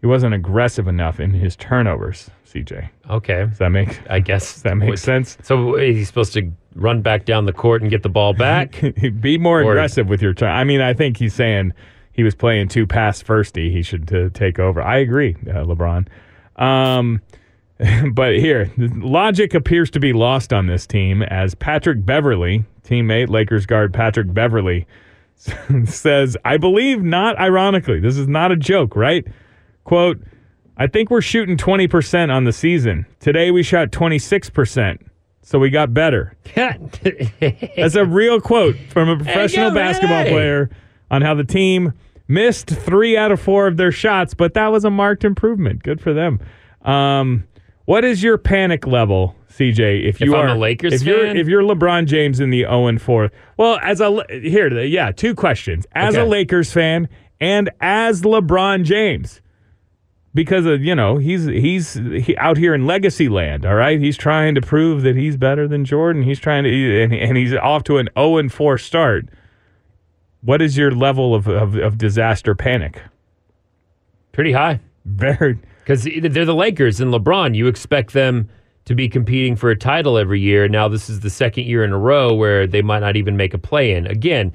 [0.00, 2.88] He wasn't aggressive enough in his turnovers, CJ.
[3.10, 5.36] Okay, Does that make, I guess does that makes sense?
[5.42, 8.82] So he's supposed to run back down the court and get the ball back.
[9.20, 10.50] Be more Or- aggressive with your turn.
[10.50, 11.72] I mean, I think he's saying
[12.12, 13.70] he was playing too pass firsty.
[13.70, 14.80] He should uh, take over.
[14.80, 16.06] I agree, uh, LeBron.
[16.56, 17.20] Um,
[18.12, 23.66] but here, logic appears to be lost on this team as Patrick Beverley, teammate Lakers
[23.66, 24.87] guard Patrick Beverley,
[25.85, 29.27] says, I believe not ironically, this is not a joke, right?
[29.85, 30.22] Quote,
[30.77, 33.07] I think we're shooting 20% on the season.
[33.20, 34.99] Today we shot 26%,
[35.42, 36.37] so we got better.
[36.55, 40.70] That's a real quote from a professional go, basketball player
[41.11, 41.92] on how the team
[42.29, 45.83] missed three out of four of their shots, but that was a marked improvement.
[45.83, 46.40] Good for them.
[46.83, 47.44] Um,
[47.87, 50.07] what is your panic level, CJ?
[50.07, 51.37] If you I'm are a Lakers if you're fan?
[51.37, 55.35] if you're LeBron James in the 0 and 4, well, as a here, yeah, two
[55.35, 55.87] questions.
[55.92, 57.09] As a Lakers fan
[57.40, 59.40] and as LeBron James
[60.35, 64.16] because of you know he's he's he, out here in legacy land all right he's
[64.16, 67.83] trying to prove that he's better than jordan he's trying to and, and he's off
[67.83, 69.29] to an 0 and 4 start
[70.42, 73.01] what is your level of, of, of disaster panic
[74.33, 74.81] Pretty high.
[75.07, 77.55] very Because they're the Lakers and LeBron.
[77.55, 78.49] You expect them
[78.87, 80.66] to be competing for a title every year.
[80.66, 83.55] Now, this is the second year in a row where they might not even make
[83.55, 84.05] a play in.
[84.09, 84.53] Again,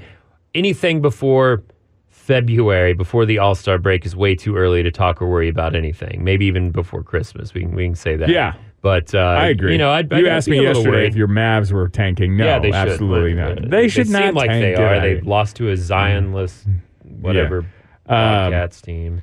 [0.54, 1.64] anything before
[2.10, 5.74] February, before the All Star break, is way too early to talk or worry about
[5.74, 6.22] anything.
[6.22, 7.54] Maybe even before Christmas.
[7.54, 8.28] We can, we can say that.
[8.28, 8.56] Yeah.
[8.82, 11.30] But uh, i agree You know, I'd, you I'd asked be me yesterday if your
[11.30, 14.50] mavs were tanking no yeah, they absolutely but, not uh, they should seem not like
[14.50, 15.00] tank, they are.
[15.00, 16.68] They lost to a Zionless,
[17.04, 17.68] whatever, Um,
[18.08, 19.22] Bobcats team.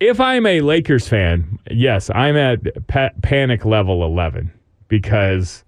[0.00, 4.52] If I'm a Lakers fan, yes, I'm at pa- panic level 11
[4.88, 5.64] because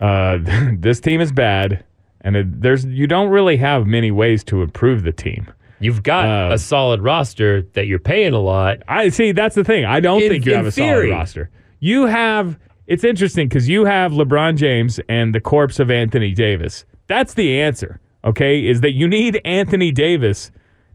[0.00, 0.38] uh,
[0.78, 1.84] this team is bad,
[2.20, 5.50] and it, there's you don't really have many ways to improve the team.
[5.80, 8.78] You've got Uh, a solid roster that you're paying a lot.
[8.86, 9.32] I see.
[9.32, 9.84] That's the thing.
[9.84, 11.08] I don't In- think you have a theory.
[11.08, 11.50] solid roster.
[11.80, 12.58] You have.
[12.86, 16.84] It's interesting because you have LeBron James and the corpse of Anthony Davis.
[17.08, 18.00] That's the answer.
[18.24, 20.52] Okay, is that you need Anthony Davis.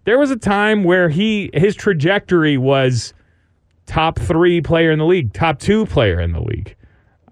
[0.07, 3.13] There was a time where he his trajectory was
[3.87, 6.77] top three player in the league, top two player in the league.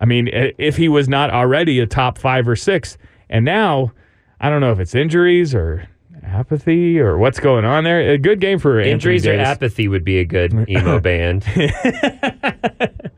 [0.02, 2.98] I mean, if he was not already a top five or six,
[3.30, 3.94] and now
[4.42, 5.88] I don't know if it's injuries or
[6.36, 8.12] apathy or what's going on there.
[8.12, 9.48] A good game for Anthony Injuries or Davis.
[9.48, 11.46] apathy would be a good emo band.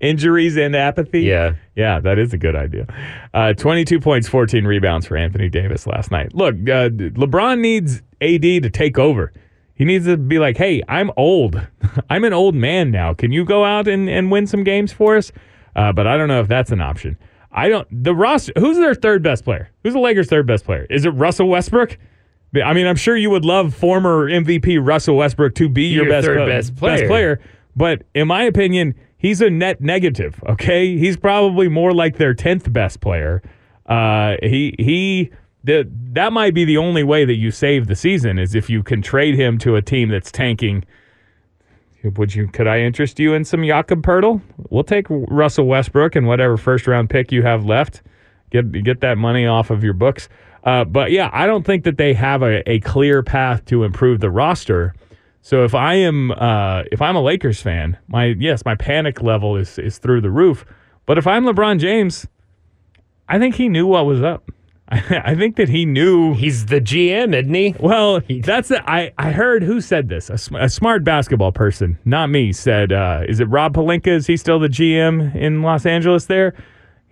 [0.00, 1.22] Injuries and apathy.
[1.22, 1.54] Yeah.
[1.74, 2.86] Yeah, that is a good idea.
[3.34, 6.34] Uh, 22 points, 14 rebounds for Anthony Davis last night.
[6.34, 9.32] Look, uh, LeBron needs AD to take over.
[9.74, 11.60] He needs to be like, hey, I'm old.
[12.10, 13.14] I'm an old man now.
[13.14, 15.32] Can you go out and, and win some games for us?
[15.74, 17.16] Uh, but I don't know if that's an option.
[17.52, 17.88] I don't.
[18.04, 18.52] The roster.
[18.58, 19.70] Who's their third best player?
[19.82, 20.86] Who's the Lakers' third best player?
[20.88, 21.98] Is it Russell Westbrook?
[22.54, 26.12] I mean, I'm sure you would love former MVP Russell Westbrook to be your, your
[26.12, 27.06] best, third uh, best player.
[27.06, 27.40] player.
[27.76, 30.42] But in my opinion, he's a net negative.
[30.48, 33.42] Okay, he's probably more like their tenth best player.
[33.86, 35.30] Uh, he he.
[35.62, 38.82] The, that might be the only way that you save the season is if you
[38.82, 40.84] can trade him to a team that's tanking.
[42.02, 42.48] Would you?
[42.48, 44.40] Could I interest you in some Jakob Poeltl?
[44.70, 48.00] We'll take Russell Westbrook and whatever first round pick you have left.
[48.50, 50.28] Get get that money off of your books.
[50.64, 54.20] Uh, but yeah, I don't think that they have a, a clear path to improve
[54.20, 54.94] the roster.
[55.42, 59.56] So if I am uh, if I'm a Lakers fan, my yes, my panic level
[59.56, 60.64] is is through the roof.
[61.06, 62.26] But if I'm LeBron James,
[63.28, 64.50] I think he knew what was up.
[64.92, 67.76] I think that he knew He's the GM, isn't he?
[67.78, 68.82] well, that's it.
[68.86, 70.28] I, I heard who said this.
[70.30, 74.08] A, sm- a smart basketball person, not me, said, uh, is it Rob Pelinka?
[74.08, 76.54] Is he still the GM in Los Angeles there?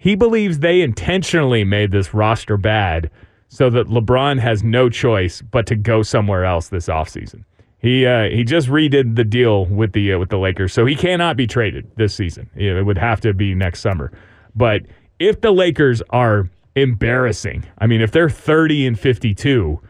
[0.01, 3.11] He believes they intentionally made this roster bad
[3.49, 7.45] so that LeBron has no choice but to go somewhere else this offseason.
[7.81, 10.95] He uh, he just redid the deal with the uh, with the Lakers, so he
[10.97, 12.49] cannot be traded this season.
[12.57, 14.11] It would have to be next summer.
[14.57, 14.83] But
[15.19, 19.81] if the Lakers are embarrassing, I mean, if they're thirty and fifty-two,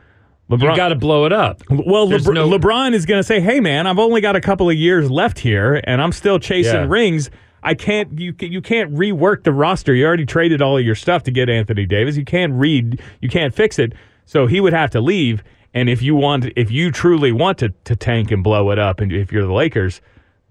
[0.50, 1.62] LeBron You got to blow it up.
[1.70, 4.68] well, Lebr- no- LeBron is going to say, "Hey, man, I've only got a couple
[4.68, 6.86] of years left here, and I'm still chasing Yeah.
[6.88, 7.30] rings.
[7.62, 8.18] I can't.
[8.18, 9.94] You you can't rework the roster.
[9.94, 12.16] You already traded all of your stuff to get Anthony Davis.
[12.16, 13.00] You can't read.
[13.20, 13.92] You can't fix it.
[14.26, 15.42] So he would have to leave.
[15.74, 19.00] And if you want, if you truly want to to tank and blow it up,
[19.00, 20.00] and if you're the Lakers,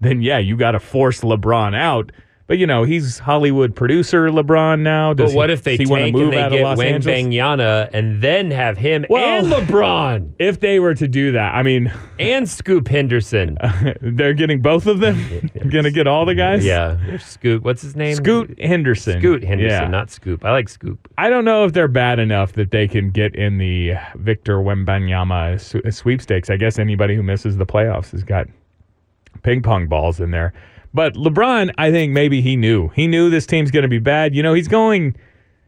[0.00, 2.12] then yeah, you got to force LeBron out."
[2.48, 5.12] But you know he's Hollywood producer LeBron now.
[5.12, 6.60] Does But what he, if they he want to tank move and they out get
[6.64, 7.90] Angeles?
[7.92, 11.92] And then have him Well- and LeBron If they were to do that, I mean,
[12.18, 13.58] and Scoop Henderson?
[14.00, 15.50] they're getting both of them.
[15.68, 16.64] Going to get all the guys.
[16.64, 17.64] yeah, Scoop.
[17.64, 18.16] What's his name?
[18.16, 19.20] Scoot Henderson.
[19.20, 19.88] Scoot Henderson, Yeah.
[19.88, 20.42] not Scoop.
[20.42, 21.06] I like Scoop.
[21.18, 25.92] I don't know if they're bad enough that they can get in the Victor Wembanyama
[25.92, 26.48] sweepstakes.
[26.48, 28.46] I guess anybody who misses the playoffs has got
[29.42, 30.54] ping pong balls in there.
[30.94, 32.88] But LeBron, I think maybe he knew.
[32.88, 34.34] He knew this team's going to be bad.
[34.34, 35.16] You know, he's going.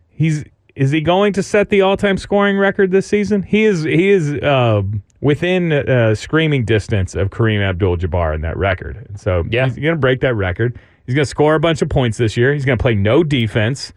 [0.08, 0.44] He's
[0.76, 3.42] is he going to set the all-time scoring record this season?
[3.42, 3.82] He is.
[3.84, 4.82] He is uh,
[5.20, 8.96] within uh, screaming distance of Kareem Abdul-Jabbar in that record.
[9.08, 9.66] And so Yeah.
[9.66, 10.78] he's going to break that record.
[11.06, 12.54] He's going to score a bunch of points this year.
[12.54, 13.92] He's going to play no defense.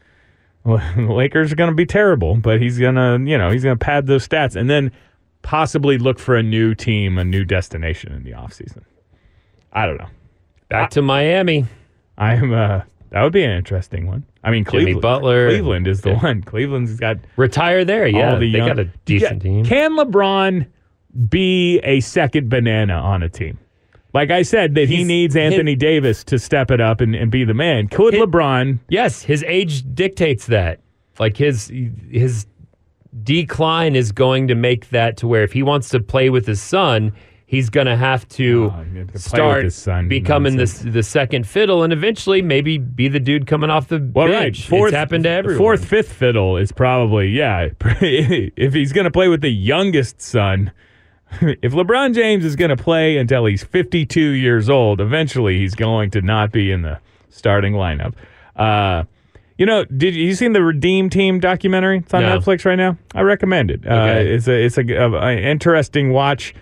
[0.65, 3.77] The Lakers are going to be terrible, but he's going to, you know, he's going
[3.77, 4.91] to pad those stats and then
[5.43, 8.81] possibly look for a new team, a new destination in the offseason.
[9.71, 10.07] I don't know.
[10.73, 11.65] Back to Miami.
[12.17, 12.81] I'm uh
[13.11, 14.25] that would be an interesting one.
[14.43, 15.49] I mean, Jimmy Cleveland, Butler.
[15.49, 16.23] Cleveland is the Yeah.
[16.23, 16.41] one.
[16.41, 18.07] Cleveland's got Retire there.
[18.07, 18.67] Yeah, the they young.
[18.67, 19.65] got a decent Yeah, team.
[19.65, 20.65] Can LeBron
[21.29, 23.59] be a second banana on a team?
[24.15, 27.43] Like I said, that he needs Anthony Davis to step it up and, and be
[27.45, 27.87] the man.
[27.87, 28.79] Could Hit- LeBron?
[28.89, 30.79] Yes, his age dictates that.
[31.19, 31.71] Like his
[32.09, 32.45] his
[33.23, 36.61] decline is going to make that to where if he wants to play with his
[36.61, 37.13] son,
[37.53, 40.07] he's going to have to Oh, to start his son.
[40.07, 40.93] becoming the Nonsense.
[40.93, 44.69] the second fiddle and eventually maybe be the dude coming off the Well, bench.
[44.71, 44.81] right.
[44.85, 45.57] it's happened to everyone.
[45.59, 47.69] Fourth, fifth fiddle is probably yeah.
[48.01, 50.71] if he's going to play with the youngest son,
[51.41, 56.09] if LeBron James is going to play until he's 52 years old, eventually he's going
[56.11, 58.13] to not be in the starting lineup.
[58.55, 59.03] Uh,
[59.57, 61.99] you know, did you, seen the Redeem Team documentary?
[61.99, 62.39] It's on No.
[62.39, 62.97] Netflix right now.
[63.13, 63.85] I recommend it.
[63.87, 66.53] Uh, it's a it's a, a- a interesting watch,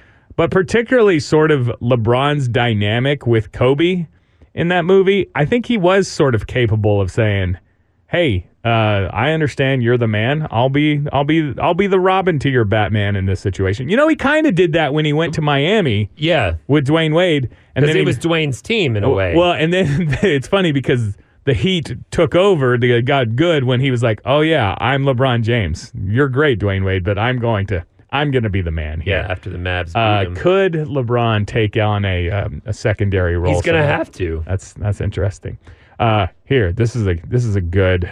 [0.41, 4.07] but particularly sort of LeBron's dynamic with Kobe
[4.55, 5.29] in that movie.
[5.35, 7.59] I think he was sort of capable of saying,
[8.07, 10.47] "Hey, uh, I understand you're the man.
[10.49, 13.95] I'll be I'll be I'll be the Robin to your Batman in this situation." You
[13.95, 17.51] know, he kind of did that when he went to Miami yeah, with Dwyane Wade,
[17.75, 19.35] and then it he, was Dwayne's team in a way.
[19.35, 22.79] well, and then it's funny because the Heat took over.
[22.79, 25.91] They got good when he was like, "Oh yeah, I'm LeBron James.
[26.03, 29.17] You're great, Dwyane Wade, but I'm going to I'm going to be the man here."
[29.19, 33.53] yeah, after the Mavs Uh, could LeBron take on a um, a secondary role?
[33.53, 34.43] he's going to have to.
[34.45, 35.57] That's that's interesting.
[35.99, 38.11] Uh, here, this is a this is a good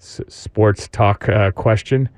[0.00, 2.08] s- sports talk uh, question.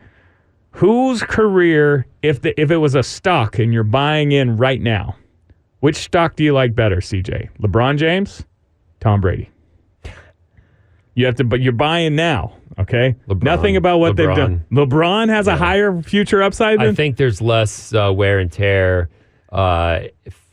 [0.72, 5.16] Whose career, if the if it was a stock and you're buying in right now,
[5.80, 7.48] which stock do you like better, CJ?
[7.60, 8.44] LeBron James,
[9.00, 9.50] Tom Brady.
[11.14, 12.52] You have to, but you're buying now.
[12.78, 13.42] Okay, LeBron.
[13.42, 14.64] nothing about what they've done.
[14.70, 16.78] LeBron has a higher future upside.
[16.78, 19.08] Than I think there's less uh, wear and tear
[19.50, 20.00] uh,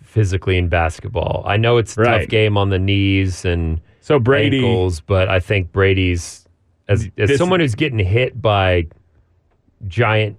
[0.03, 1.43] physically in basketball.
[1.45, 2.21] I know it's a Right.
[2.21, 4.17] tough game on the knees and so.
[4.17, 6.47] Brady, ankles, but I think Brady's
[6.87, 8.87] as, as This- someone who's getting hit by
[9.87, 10.37] giant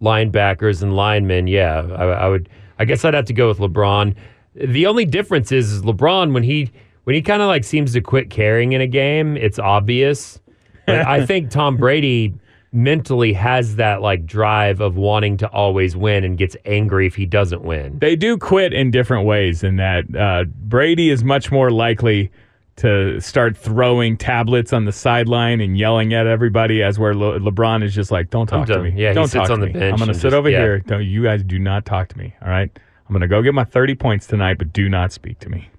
[0.00, 1.46] linebackers and linemen.
[1.46, 2.48] Yeah, I, I would.
[2.78, 4.14] I guess I'd have to go with LeBron.
[4.54, 6.70] The only difference is, is LeBron when he
[7.04, 10.40] when he kind of like seems to quit caring in a game, it's obvious.
[10.86, 12.34] But I think Tom Brady
[12.72, 17.24] mentally has that like drive of wanting to always win and gets angry if he
[17.24, 17.98] doesn't win.
[18.00, 19.62] they do quit in different ways.
[19.62, 22.30] In that uh, Brady is much more likely
[22.76, 27.82] to start throwing tablets on the sideline and yelling at everybody, as where Le- LeBron
[27.82, 28.92] is just like, "Don't talk to me.
[28.94, 29.72] Yeah, don't sits talk on the me.
[29.72, 30.58] bench I'm going to sit just- over yeah.
[30.58, 30.78] here.
[30.80, 32.34] Don't you guys do not talk to me.
[32.42, 35.38] All right, I'm going to go get my 30 points tonight, but do not speak
[35.38, 35.70] to me."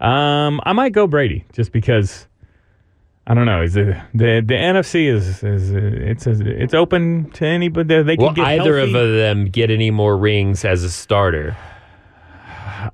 [0.00, 2.26] Um, I might go Brady just because.
[3.30, 3.60] I don't know.
[3.62, 8.02] Is it the the NFC is is it's it's open to anybody?
[8.02, 8.94] They can Will get either healthy.
[8.98, 11.54] of them get any more rings as a starter?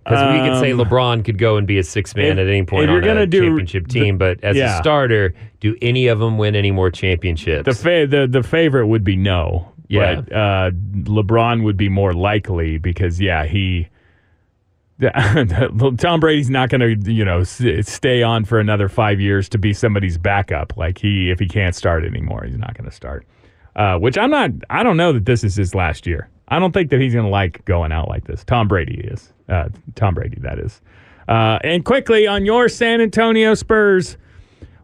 [0.04, 2.64] Because we could say LeBron could go and be a six man Um, at any
[2.64, 4.74] point if you're on a do championship the- team, but as yeah.
[4.76, 7.64] a starter, do any of them win any more championships?
[7.66, 9.70] The fa- the the favorite would be no.
[9.88, 10.22] Yeah.
[10.22, 10.70] But uh,
[11.02, 13.88] LeBron would be more likely because yeah he.
[15.98, 19.72] Tom Brady's not going to, you know, stay on for another five years to be
[19.72, 20.76] somebody's backup.
[20.76, 23.26] Like he, if he can't start anymore, he's not going to start.
[23.76, 24.50] Uh, which I'm not.
[24.70, 26.28] I don't know that this is his last year.
[26.46, 28.44] I don't think that he's going to like going out like this.
[28.44, 29.32] Tom Brady is.
[29.48, 30.80] Uh, Tom Brady, that is.
[31.26, 34.16] Uh, and quickly on your San Antonio Spurs,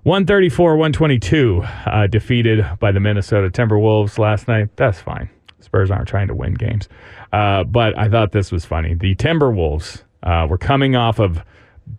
[0.02, 4.74] 134 122, uh, defeated by the Minnesota Timberwolves last night.
[4.76, 5.28] That's fine.
[5.60, 6.88] Spurs aren't trying to win games.
[7.32, 8.94] Uh, but I thought this was funny.
[8.94, 11.42] The Timberwolves uh, were coming off of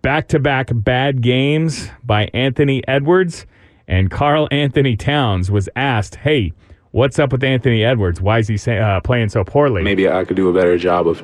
[0.01, 3.45] back to back bad games by Anthony Edwards,
[3.87, 6.53] and Karl-Anthony Towns was asked, Hey,
[6.91, 8.21] what's up with Anthony Edwards?
[8.21, 9.83] Why is he say, uh, playing so poorly?
[9.83, 11.23] maybe I could do a better job of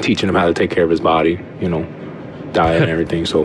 [0.00, 1.84] teaching him how to take care of his body, you know,
[2.52, 3.26] diet and everything.
[3.26, 3.44] So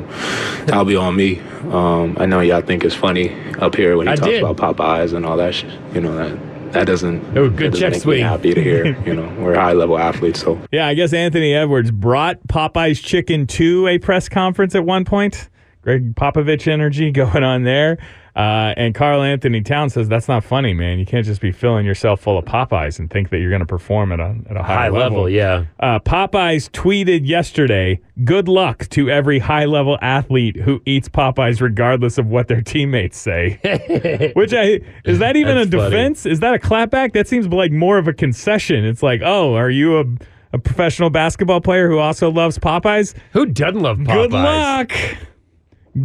[0.66, 1.40] that'll be on me.
[1.72, 4.44] Um, I know y'all think it's funny up here when he I talks did.
[4.44, 5.72] about Popeyes and all that shit.
[5.94, 8.24] You know, that that doesn't, Oh, good doesn't check swing.
[8.24, 8.98] happy to hear.
[9.06, 13.48] You know, we're high level athletes, so Yeah, I guess Anthony Edwards brought Popeye's chicken
[13.48, 15.50] to a press conference at one point.
[15.82, 17.98] Gregg Popovich energy going on there.
[18.38, 21.00] Uh, and Karl-Anthony Town says that's not funny, man.
[21.00, 23.66] You can't just be filling yourself full of Popeyes and think that you're going to
[23.66, 25.66] perform at a, at a high, High level, yeah.
[25.80, 32.28] Uh, Popeyes tweeted yesterday, "Good luck to every high-level athlete who eats Popeyes, regardless of
[32.28, 33.60] what their teammates say."
[34.36, 35.90] Which I is that even a That's funny.
[35.90, 36.26] defense?
[36.28, 37.14] Is that a clapback?
[37.14, 38.86] That seems like more of a concession.
[38.86, 40.06] It's like, oh, are you a
[40.54, 43.16] a professional basketball player who also loves Popeyes?
[43.34, 44.06] Who doesn't love Popeyes?
[44.06, 44.92] Good luck.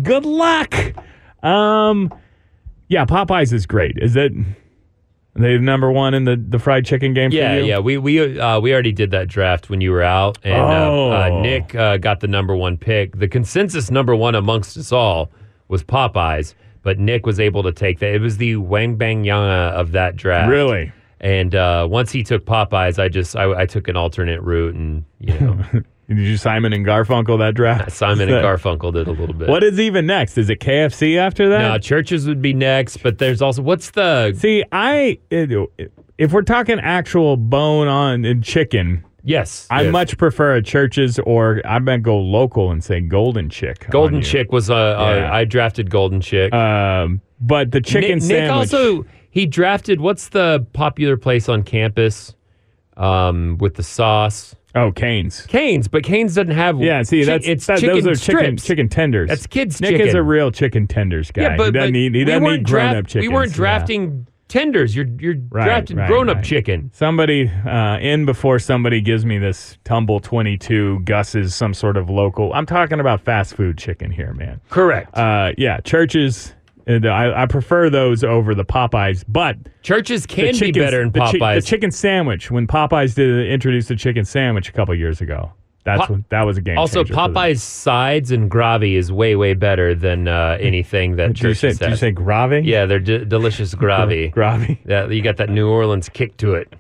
[0.02, 0.74] Good luck.
[1.44, 2.12] Um,
[2.92, 3.96] yeah, Popeyes is great.
[3.98, 4.33] Is it?
[5.35, 7.64] They number one in the, the fried chicken game Yeah, for you?
[7.66, 7.78] yeah.
[7.78, 11.11] We we uh, we already did that draft when you were out, and Oh.
[11.11, 13.16] uh, uh, Nick uh, got the number one pick.
[13.18, 15.31] The consensus number one amongst us all
[15.68, 18.14] was Popeyes, but Nick was able to take that.
[18.14, 20.50] It was the Wembanyama of that draft.
[20.50, 20.92] Really?
[21.20, 25.05] And uh, once he took Popeyes, I just I, I took an alternate route, and
[25.18, 25.59] you know
[26.16, 27.92] Did you Simon and Garfunkel that draft?
[27.96, 29.48] Simon and Garfunkel did a little bit.
[29.48, 30.38] What is even next?
[30.38, 31.59] Is it KFC after that?
[31.61, 36.79] No, Church's would be next, but there's also what's the See, I if we're talking
[36.81, 39.66] actual bone on and chicken, yes?
[39.70, 39.92] I yes.
[39.92, 43.88] much prefer a Church's or I might go local and say golden chick.
[43.90, 44.22] Golden.
[44.22, 45.33] Chick was uh, Yeah.
[45.33, 46.53] I drafted Golden Chick.
[46.53, 52.35] Um, but the chicken Nick, Nick also he drafted what's the popular place on campus
[52.96, 54.55] um, with the sauce?
[54.74, 55.42] Oh, Canes.
[55.46, 56.80] Canes, but Canes doesn't have.
[56.80, 58.64] Yeah, see, that's it's that, those are chicken strips.
[58.64, 59.28] chicken tenders.
[59.28, 61.42] That's kids' Nick is a real chicken tenders guy.
[61.42, 63.20] Yeah, but, he doesn't but need he we doesn't weren't need grown draft- up chicken.
[63.20, 64.96] We weren't drafting tenders.
[64.96, 66.90] You're you're drafting grown up chicken.
[66.94, 72.08] Somebody uh, in before somebody gives me this tumble twenty two Gus's some sort of
[72.08, 72.52] local.
[72.54, 74.61] I'm talking about fast food chicken here, man.
[74.70, 75.16] Correct.
[75.16, 76.54] Uh, yeah, Church's.
[76.88, 81.20] Uh, I, I prefer those over the Popeyes, but Church's can be better than the
[81.20, 81.54] chi- Popeyes.
[81.62, 85.52] the chicken sandwich when Popeyes did introduce the chicken sandwich a couple years ago.
[85.85, 86.78] That's Po- when, that was a game.
[86.78, 87.35] also, changer for them.
[87.35, 91.68] Popeyes sides and gravy is way way better than uh, anything that you say?
[91.70, 92.60] Church's Did you say gravy?
[92.60, 94.28] Yeah, they're d- delicious gravy.
[94.28, 94.80] Gravy.
[94.87, 96.72] Yeah, you got that New Orleans kick to it.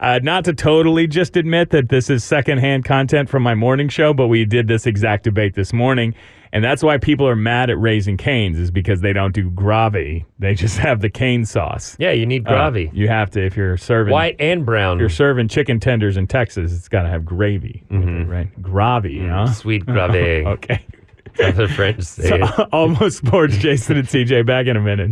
[0.00, 4.12] Uh, not to totally just admit that this is secondhand content from my morning show,
[4.12, 6.12] but we did this exact debate this morning.
[6.54, 10.26] And that's why people are mad at Raising Cane's, is because they don't do gravy.
[10.38, 11.96] They just have the cane sauce.
[11.98, 14.98] Yeah, you need Uh, gravy, you have to, if you're serving white and brown.
[14.98, 18.22] if you're serving chicken tenders in Texas, it's got to have gravy, Mm-hmm.
[18.22, 18.62] it, right?
[18.62, 19.46] Gravy, huh?
[19.52, 20.44] Sweet gravy.
[20.46, 21.52] Okay.
[21.52, 22.68] the French say it.
[22.74, 24.44] Almost sports, Jason and CJ.
[24.44, 25.10] Back in a minute.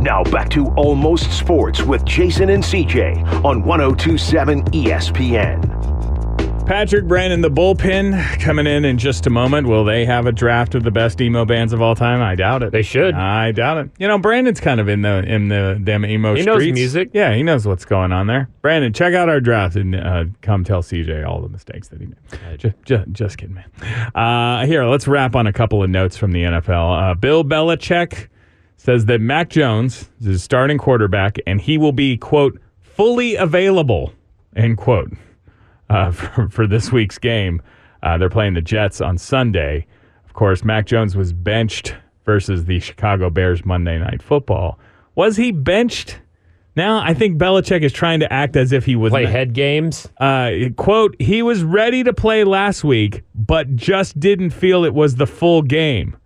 [0.00, 5.71] Now back to Almost Sports with Jason and CJ on 1027 ESPN.
[6.66, 9.66] Patrick Brandon, the bullpen, coming in in just a moment.
[9.66, 12.22] Will they have a draft of the best emo bands of all time?
[12.22, 12.70] I doubt it.
[12.72, 13.14] They should.
[13.14, 13.90] I doubt it.
[13.98, 16.34] You know, Brandon's kind of in the in the them emo.
[16.34, 17.10] He knows music.
[17.12, 18.48] Yeah, he knows what's going on there.
[18.62, 22.06] Brandon, check out our draft and uh, come tell CJ all the mistakes that he
[22.06, 22.58] made.
[22.58, 24.12] Just, just, just kidding, man.
[24.14, 27.10] Uh, here, let's wrap on a couple of notes from the NFL.
[27.10, 28.28] Uh, Bill Belichick
[28.76, 34.12] says that Mac Jones is starting quarterback and he will be quote fully available
[34.56, 35.10] end quote
[35.92, 37.62] uh, for, for this week's game.
[38.02, 39.86] Uh, they're playing the Jets on Sunday.
[40.24, 44.78] Of course, Mac Jones was benched versus the Chicago Bears Monday Night Football.
[45.14, 46.20] Was he benched?
[46.74, 50.08] Now I think Belichick is trying to act as if he was Play head games.
[50.18, 55.16] uh, quote, he was ready to play last week, but just didn't feel it was
[55.16, 56.16] the full game.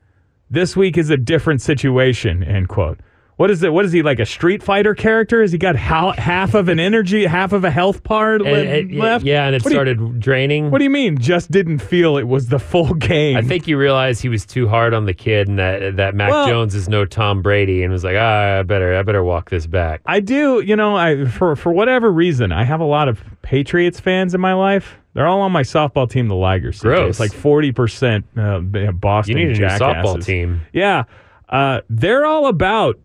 [0.48, 3.00] This week is a different situation, end quote.
[3.36, 3.70] What is it?
[3.70, 5.42] What is he like a Street Fighter character?
[5.42, 9.26] Has he got how, half of an energy, half of a health part le- left?
[9.26, 10.70] yeah, and it What do you- started draining.
[10.70, 11.18] what do you mean?
[11.18, 13.36] Just didn't feel it was the full game.
[13.36, 16.30] I think you realized he was too hard on the kid, and that that Mac
[16.30, 19.50] Well- Jones is no Tom Brady, and was like, ah, I better, I better walk
[19.50, 20.00] this back.
[20.06, 24.00] I do, you know, I for for whatever reason, I have a lot of Patriots
[24.00, 24.96] fans in my life.
[25.12, 26.80] They're all on my softball team, the Ligers.
[26.80, 27.10] Gross.
[27.10, 29.36] It's like forty percent uh, Boston.
[29.36, 30.62] You need a new softball team.
[30.72, 31.04] Yeah,
[31.50, 32.98] uh, they're all about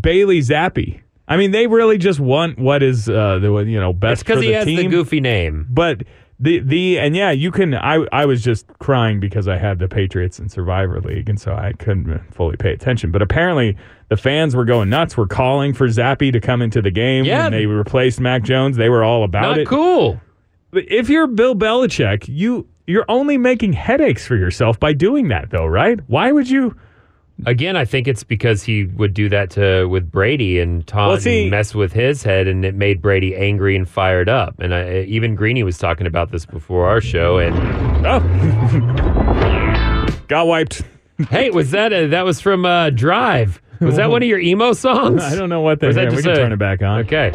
[0.00, 1.00] Bailey Zappe.
[1.28, 4.42] I mean, they really just want what is uh, the you know best It's because
[4.42, 4.76] he has team.
[4.76, 5.66] the goofy name.
[5.68, 6.02] But
[6.38, 7.74] the the and yeah, you can.
[7.74, 11.52] I I was just crying because I had the Patriots in Survivor League, and so
[11.54, 13.10] I couldn't fully pay attention.
[13.10, 13.76] But apparently,
[14.08, 15.16] the fans were going nuts.
[15.16, 17.44] Were calling for Zappe to come into the game Yeah.
[17.44, 18.76] when they replaced Mac Jones.
[18.76, 19.66] They were all about Not it.
[19.66, 20.20] cool.
[20.70, 25.50] But if you're Bill Belichick, you you're only making headaches for yourself by doing that,
[25.50, 25.98] though, right?
[26.06, 26.76] Why would you?
[27.44, 31.20] Again, I think it's because he would do that to with Brady and Tom Well,
[31.20, 34.58] see- mess with his head, and it made Brady angry and fired up.
[34.58, 37.36] And I, even Greeny was talking about this before our show.
[37.38, 37.54] And
[38.06, 38.20] Oh,
[40.28, 40.82] got wiped.
[41.30, 43.60] hey, was that a, that was from uh, Drive?
[43.80, 45.22] Was that one of your emo songs?
[45.24, 46.12] I don't know what Or that is.
[46.14, 47.00] We just can a- turn it back on.
[47.00, 47.32] Okay.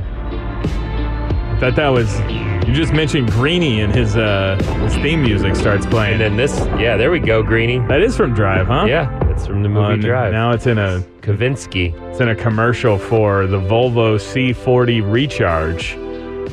[1.61, 2.19] Thought that was.
[2.67, 6.13] You just mentioned Greeny and his uh his theme music starts playing.
[6.13, 7.77] And then this, yeah, there we go, Greeny.
[7.87, 8.85] that is from Drive, huh?
[8.87, 10.31] Yeah, it's from the movie On- Drive.
[10.33, 11.93] Now it's in a Kavinsky.
[12.09, 15.93] it's in a commercial for the Volvo C40 Recharge,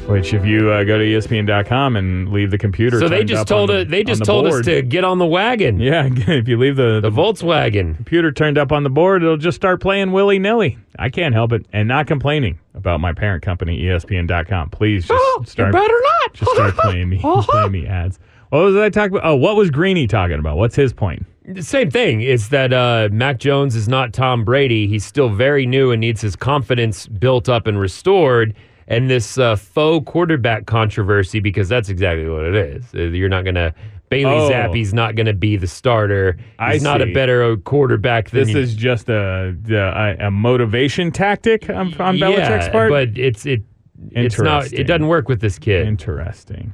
[0.08, 3.70] which if you uh, go to ESPN.com and leave the computer, So they just told
[3.70, 5.78] the- They just the told us to get on the wagon.
[5.80, 7.96] Yeah, if you leave the, The the Volkswagen.
[7.96, 10.78] computer turned up on the board, it'll just start playing willy nilly.
[10.98, 14.70] I can't help it, and not complaining about my parent company, ESPN.com.
[14.70, 15.72] Please just Oh, start.
[15.72, 16.34] better not.
[16.34, 18.18] Just start playing me, playing me ads.
[18.50, 19.28] What was I talking about?
[19.28, 20.56] Oh, what was Greeny talking about?
[20.56, 21.26] What's his point?
[21.44, 22.20] The Same thing.
[22.22, 24.86] It's that uh, Mac Jones is not Tom Brady.
[24.86, 28.54] He's still very new and needs his confidence built up and restored.
[28.88, 32.86] And this uh, faux quarterback controversy, because that's exactly what it is.
[32.94, 33.74] Uh, You're not going to.
[34.08, 34.50] Bailey Oh.
[34.50, 36.38] Zappe's not going to be the starter.
[36.38, 37.10] He's I not see.
[37.10, 42.30] a better quarterback than This is just a a, a motivation tactic on, on yeah,
[42.30, 42.90] Belichick's part.
[42.90, 43.62] but it's it.
[44.12, 44.72] It's not.
[44.72, 45.86] It doesn't work with this kid.
[45.86, 46.72] Interesting.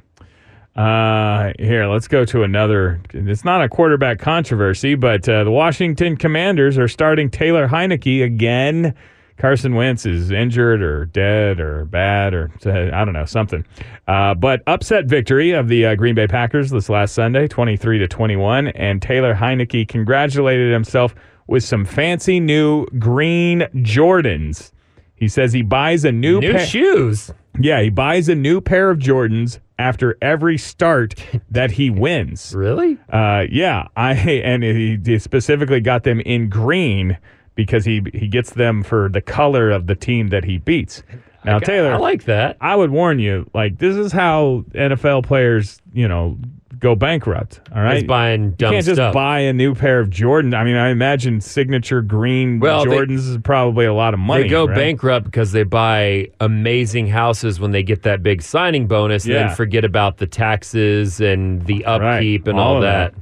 [0.77, 3.01] Uh, here, let's go to another.
[3.13, 8.93] It's not a quarterback controversy, but uh, the Washington Commanders are starting Taylor Heinicke again.
[9.37, 13.65] Carson Wentz is injured or dead or bad or I don't know something.
[14.07, 17.97] Uh, but upset victory of the uh, Green Bay Packers this last Sunday, twenty three
[17.99, 21.13] to twenty one, and Taylor Heinicke congratulated himself
[21.47, 24.71] with some fancy new green Jordans.
[25.15, 27.31] He says he buys a new, New pa- shoes.
[27.59, 31.15] yeah, he buys a new pair of Jordans after every start
[31.49, 32.53] that he wins.
[32.55, 32.97] Really?
[33.09, 34.13] Uh, yeah, I
[34.43, 37.17] and he he specifically got them in green
[37.55, 41.03] because he he gets them for the color of the team that he beats.
[41.43, 42.57] Now, Taylor, I like that.
[42.59, 46.39] I would warn you, like this is how NFL players, you know,
[46.79, 47.61] go bankrupt.
[47.73, 49.13] All right, He's buying you can't just stuff.
[49.13, 50.55] buy a new pair of Jordan.
[50.55, 54.43] I mean, I imagine signature green Well, they- Jordans is probably a lot of money.
[54.43, 54.75] They go right?
[54.75, 59.49] bankrupt because they buy amazing houses when they get that big signing bonus, and then
[59.55, 63.13] forget about the taxes and the upkeep and all, of that.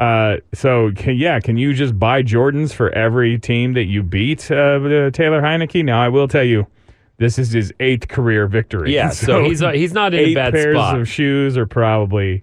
[0.00, 4.50] Uh, so can, yeah, can you just buy Jordans for every team that you beat,
[4.50, 5.84] uh, Taylor Heinicke?
[5.84, 6.66] Now I will tell you,
[7.18, 8.94] this is his eighth career victory.
[8.94, 10.98] Yeah, so he's uh, he's not in a eight bad pairs spot.
[10.98, 12.42] of shoes are probably.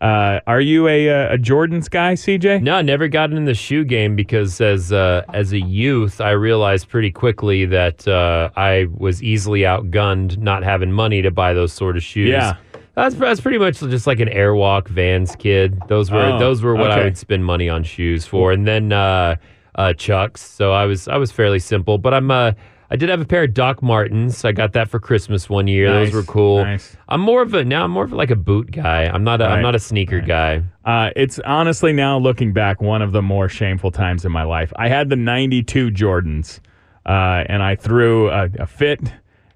[0.00, 2.60] Uh, are you a uh, a Jordans guy, CJ?
[2.60, 6.30] No, I never got in the shoe game because as uh, as a youth, I
[6.32, 11.72] realized pretty quickly that uh, I was easily outgunned, not having money to buy those
[11.72, 12.28] sort of shoes.
[12.28, 12.56] Yeah.
[12.96, 15.78] That's that's pretty much just like an Airwalk Vans kid.
[15.86, 18.90] Those were Oh, those were what I would spend money on shoes for, and then
[18.90, 19.36] uh,
[19.74, 20.40] uh, Chucks.
[20.40, 22.52] So I was I was fairly simple, but I'm uh,
[22.90, 24.46] I did have a pair of Doc Martens.
[24.46, 25.90] I got that for Christmas one year.
[25.92, 26.64] Nice, Those were cool.
[26.64, 26.96] nice.
[27.10, 27.84] I'm more of a now.
[27.84, 29.04] I'm more of like a boot guy.
[29.04, 30.62] I'm not a Right, am not a sneaker guy.
[30.86, 34.72] Uh, it's honestly now looking back one of the more shameful times in my life.
[34.76, 36.60] I had the '92 Jordans,
[37.04, 39.00] uh, and I threw a, a fit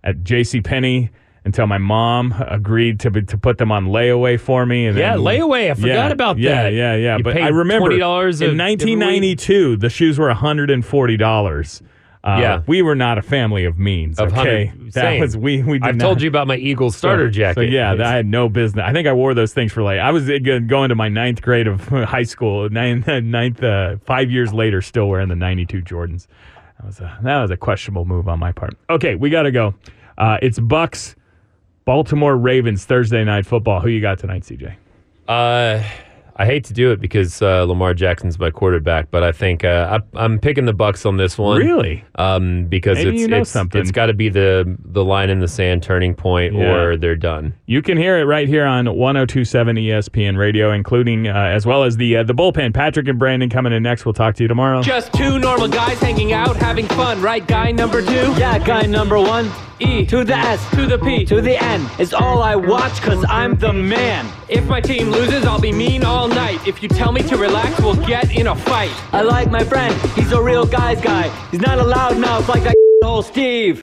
[0.05, 0.61] at J.C.
[0.61, 1.09] Penney
[1.45, 4.87] until my mom agreed to to put them on layaway for me.
[4.87, 5.71] And Yeah, then- layaway.
[5.71, 6.73] I forgot yeah, about yeah, that.
[6.73, 11.83] Yeah, yeah, You But I remember $20 in 1992 the shoes were 140 dollars.
[12.23, 12.61] Uh, Yeah.
[12.67, 14.19] we were not a family of means.
[14.21, 15.21] Of okay, that same.
[15.21, 15.63] was we.
[15.63, 17.55] We I've not- told you about my Eagles starter so, jacket.
[17.55, 18.85] So yeah, I had no business.
[18.87, 20.37] I think I wore those things for like I was uh,
[20.67, 22.69] going to my ninth grade of high school.
[22.69, 26.27] Ninth, ninth uh, five years later, still wearing the '92 Jordans.
[26.79, 28.75] That was a that was a questionable move on my part.
[28.91, 29.73] Okay, we got to go.
[30.19, 31.15] Uh, it's Bucs,
[31.85, 33.81] Baltimore Ravens Thursday night football.
[33.81, 34.77] Who you got tonight, CJ?
[35.27, 35.83] Uh,
[36.41, 40.01] I hate to do it because uh, Lamar Jackson's my quarterback, but I think uh,
[40.15, 41.59] I, I'm picking the Bucs on this one.
[41.59, 42.03] Really?
[42.15, 43.79] Um, because Maybe it's you know it's, something.
[43.79, 46.73] it's got to be the the line in the sand turning point, Yeah.
[46.75, 47.53] or they're done.
[47.67, 51.99] You can hear it right here on 1027 ESPN Radio, including uh, as well as
[51.99, 52.73] the uh, the bullpen.
[52.73, 54.07] Patrick and Brandon coming in next.
[54.07, 54.81] We'll talk to you tomorrow.
[54.83, 57.47] Just two normal guys hanging out, having fun, right?
[57.47, 58.33] Guy number two?
[58.39, 59.51] Yeah, guy number one.
[59.79, 60.71] E To the S.
[60.71, 61.25] to the P.
[61.27, 61.87] To the N.
[61.99, 64.27] Is all I watch cause I'm the man.
[64.51, 66.67] If my team loses, I'll be mean all night.
[66.67, 68.91] If you tell me to relax, we'll get in a fight.
[69.13, 69.95] I like my friend.
[70.17, 71.29] He's a real guy's guy.
[71.53, 72.75] He's not a loudmouth like that
[73.05, 73.79] old Steve.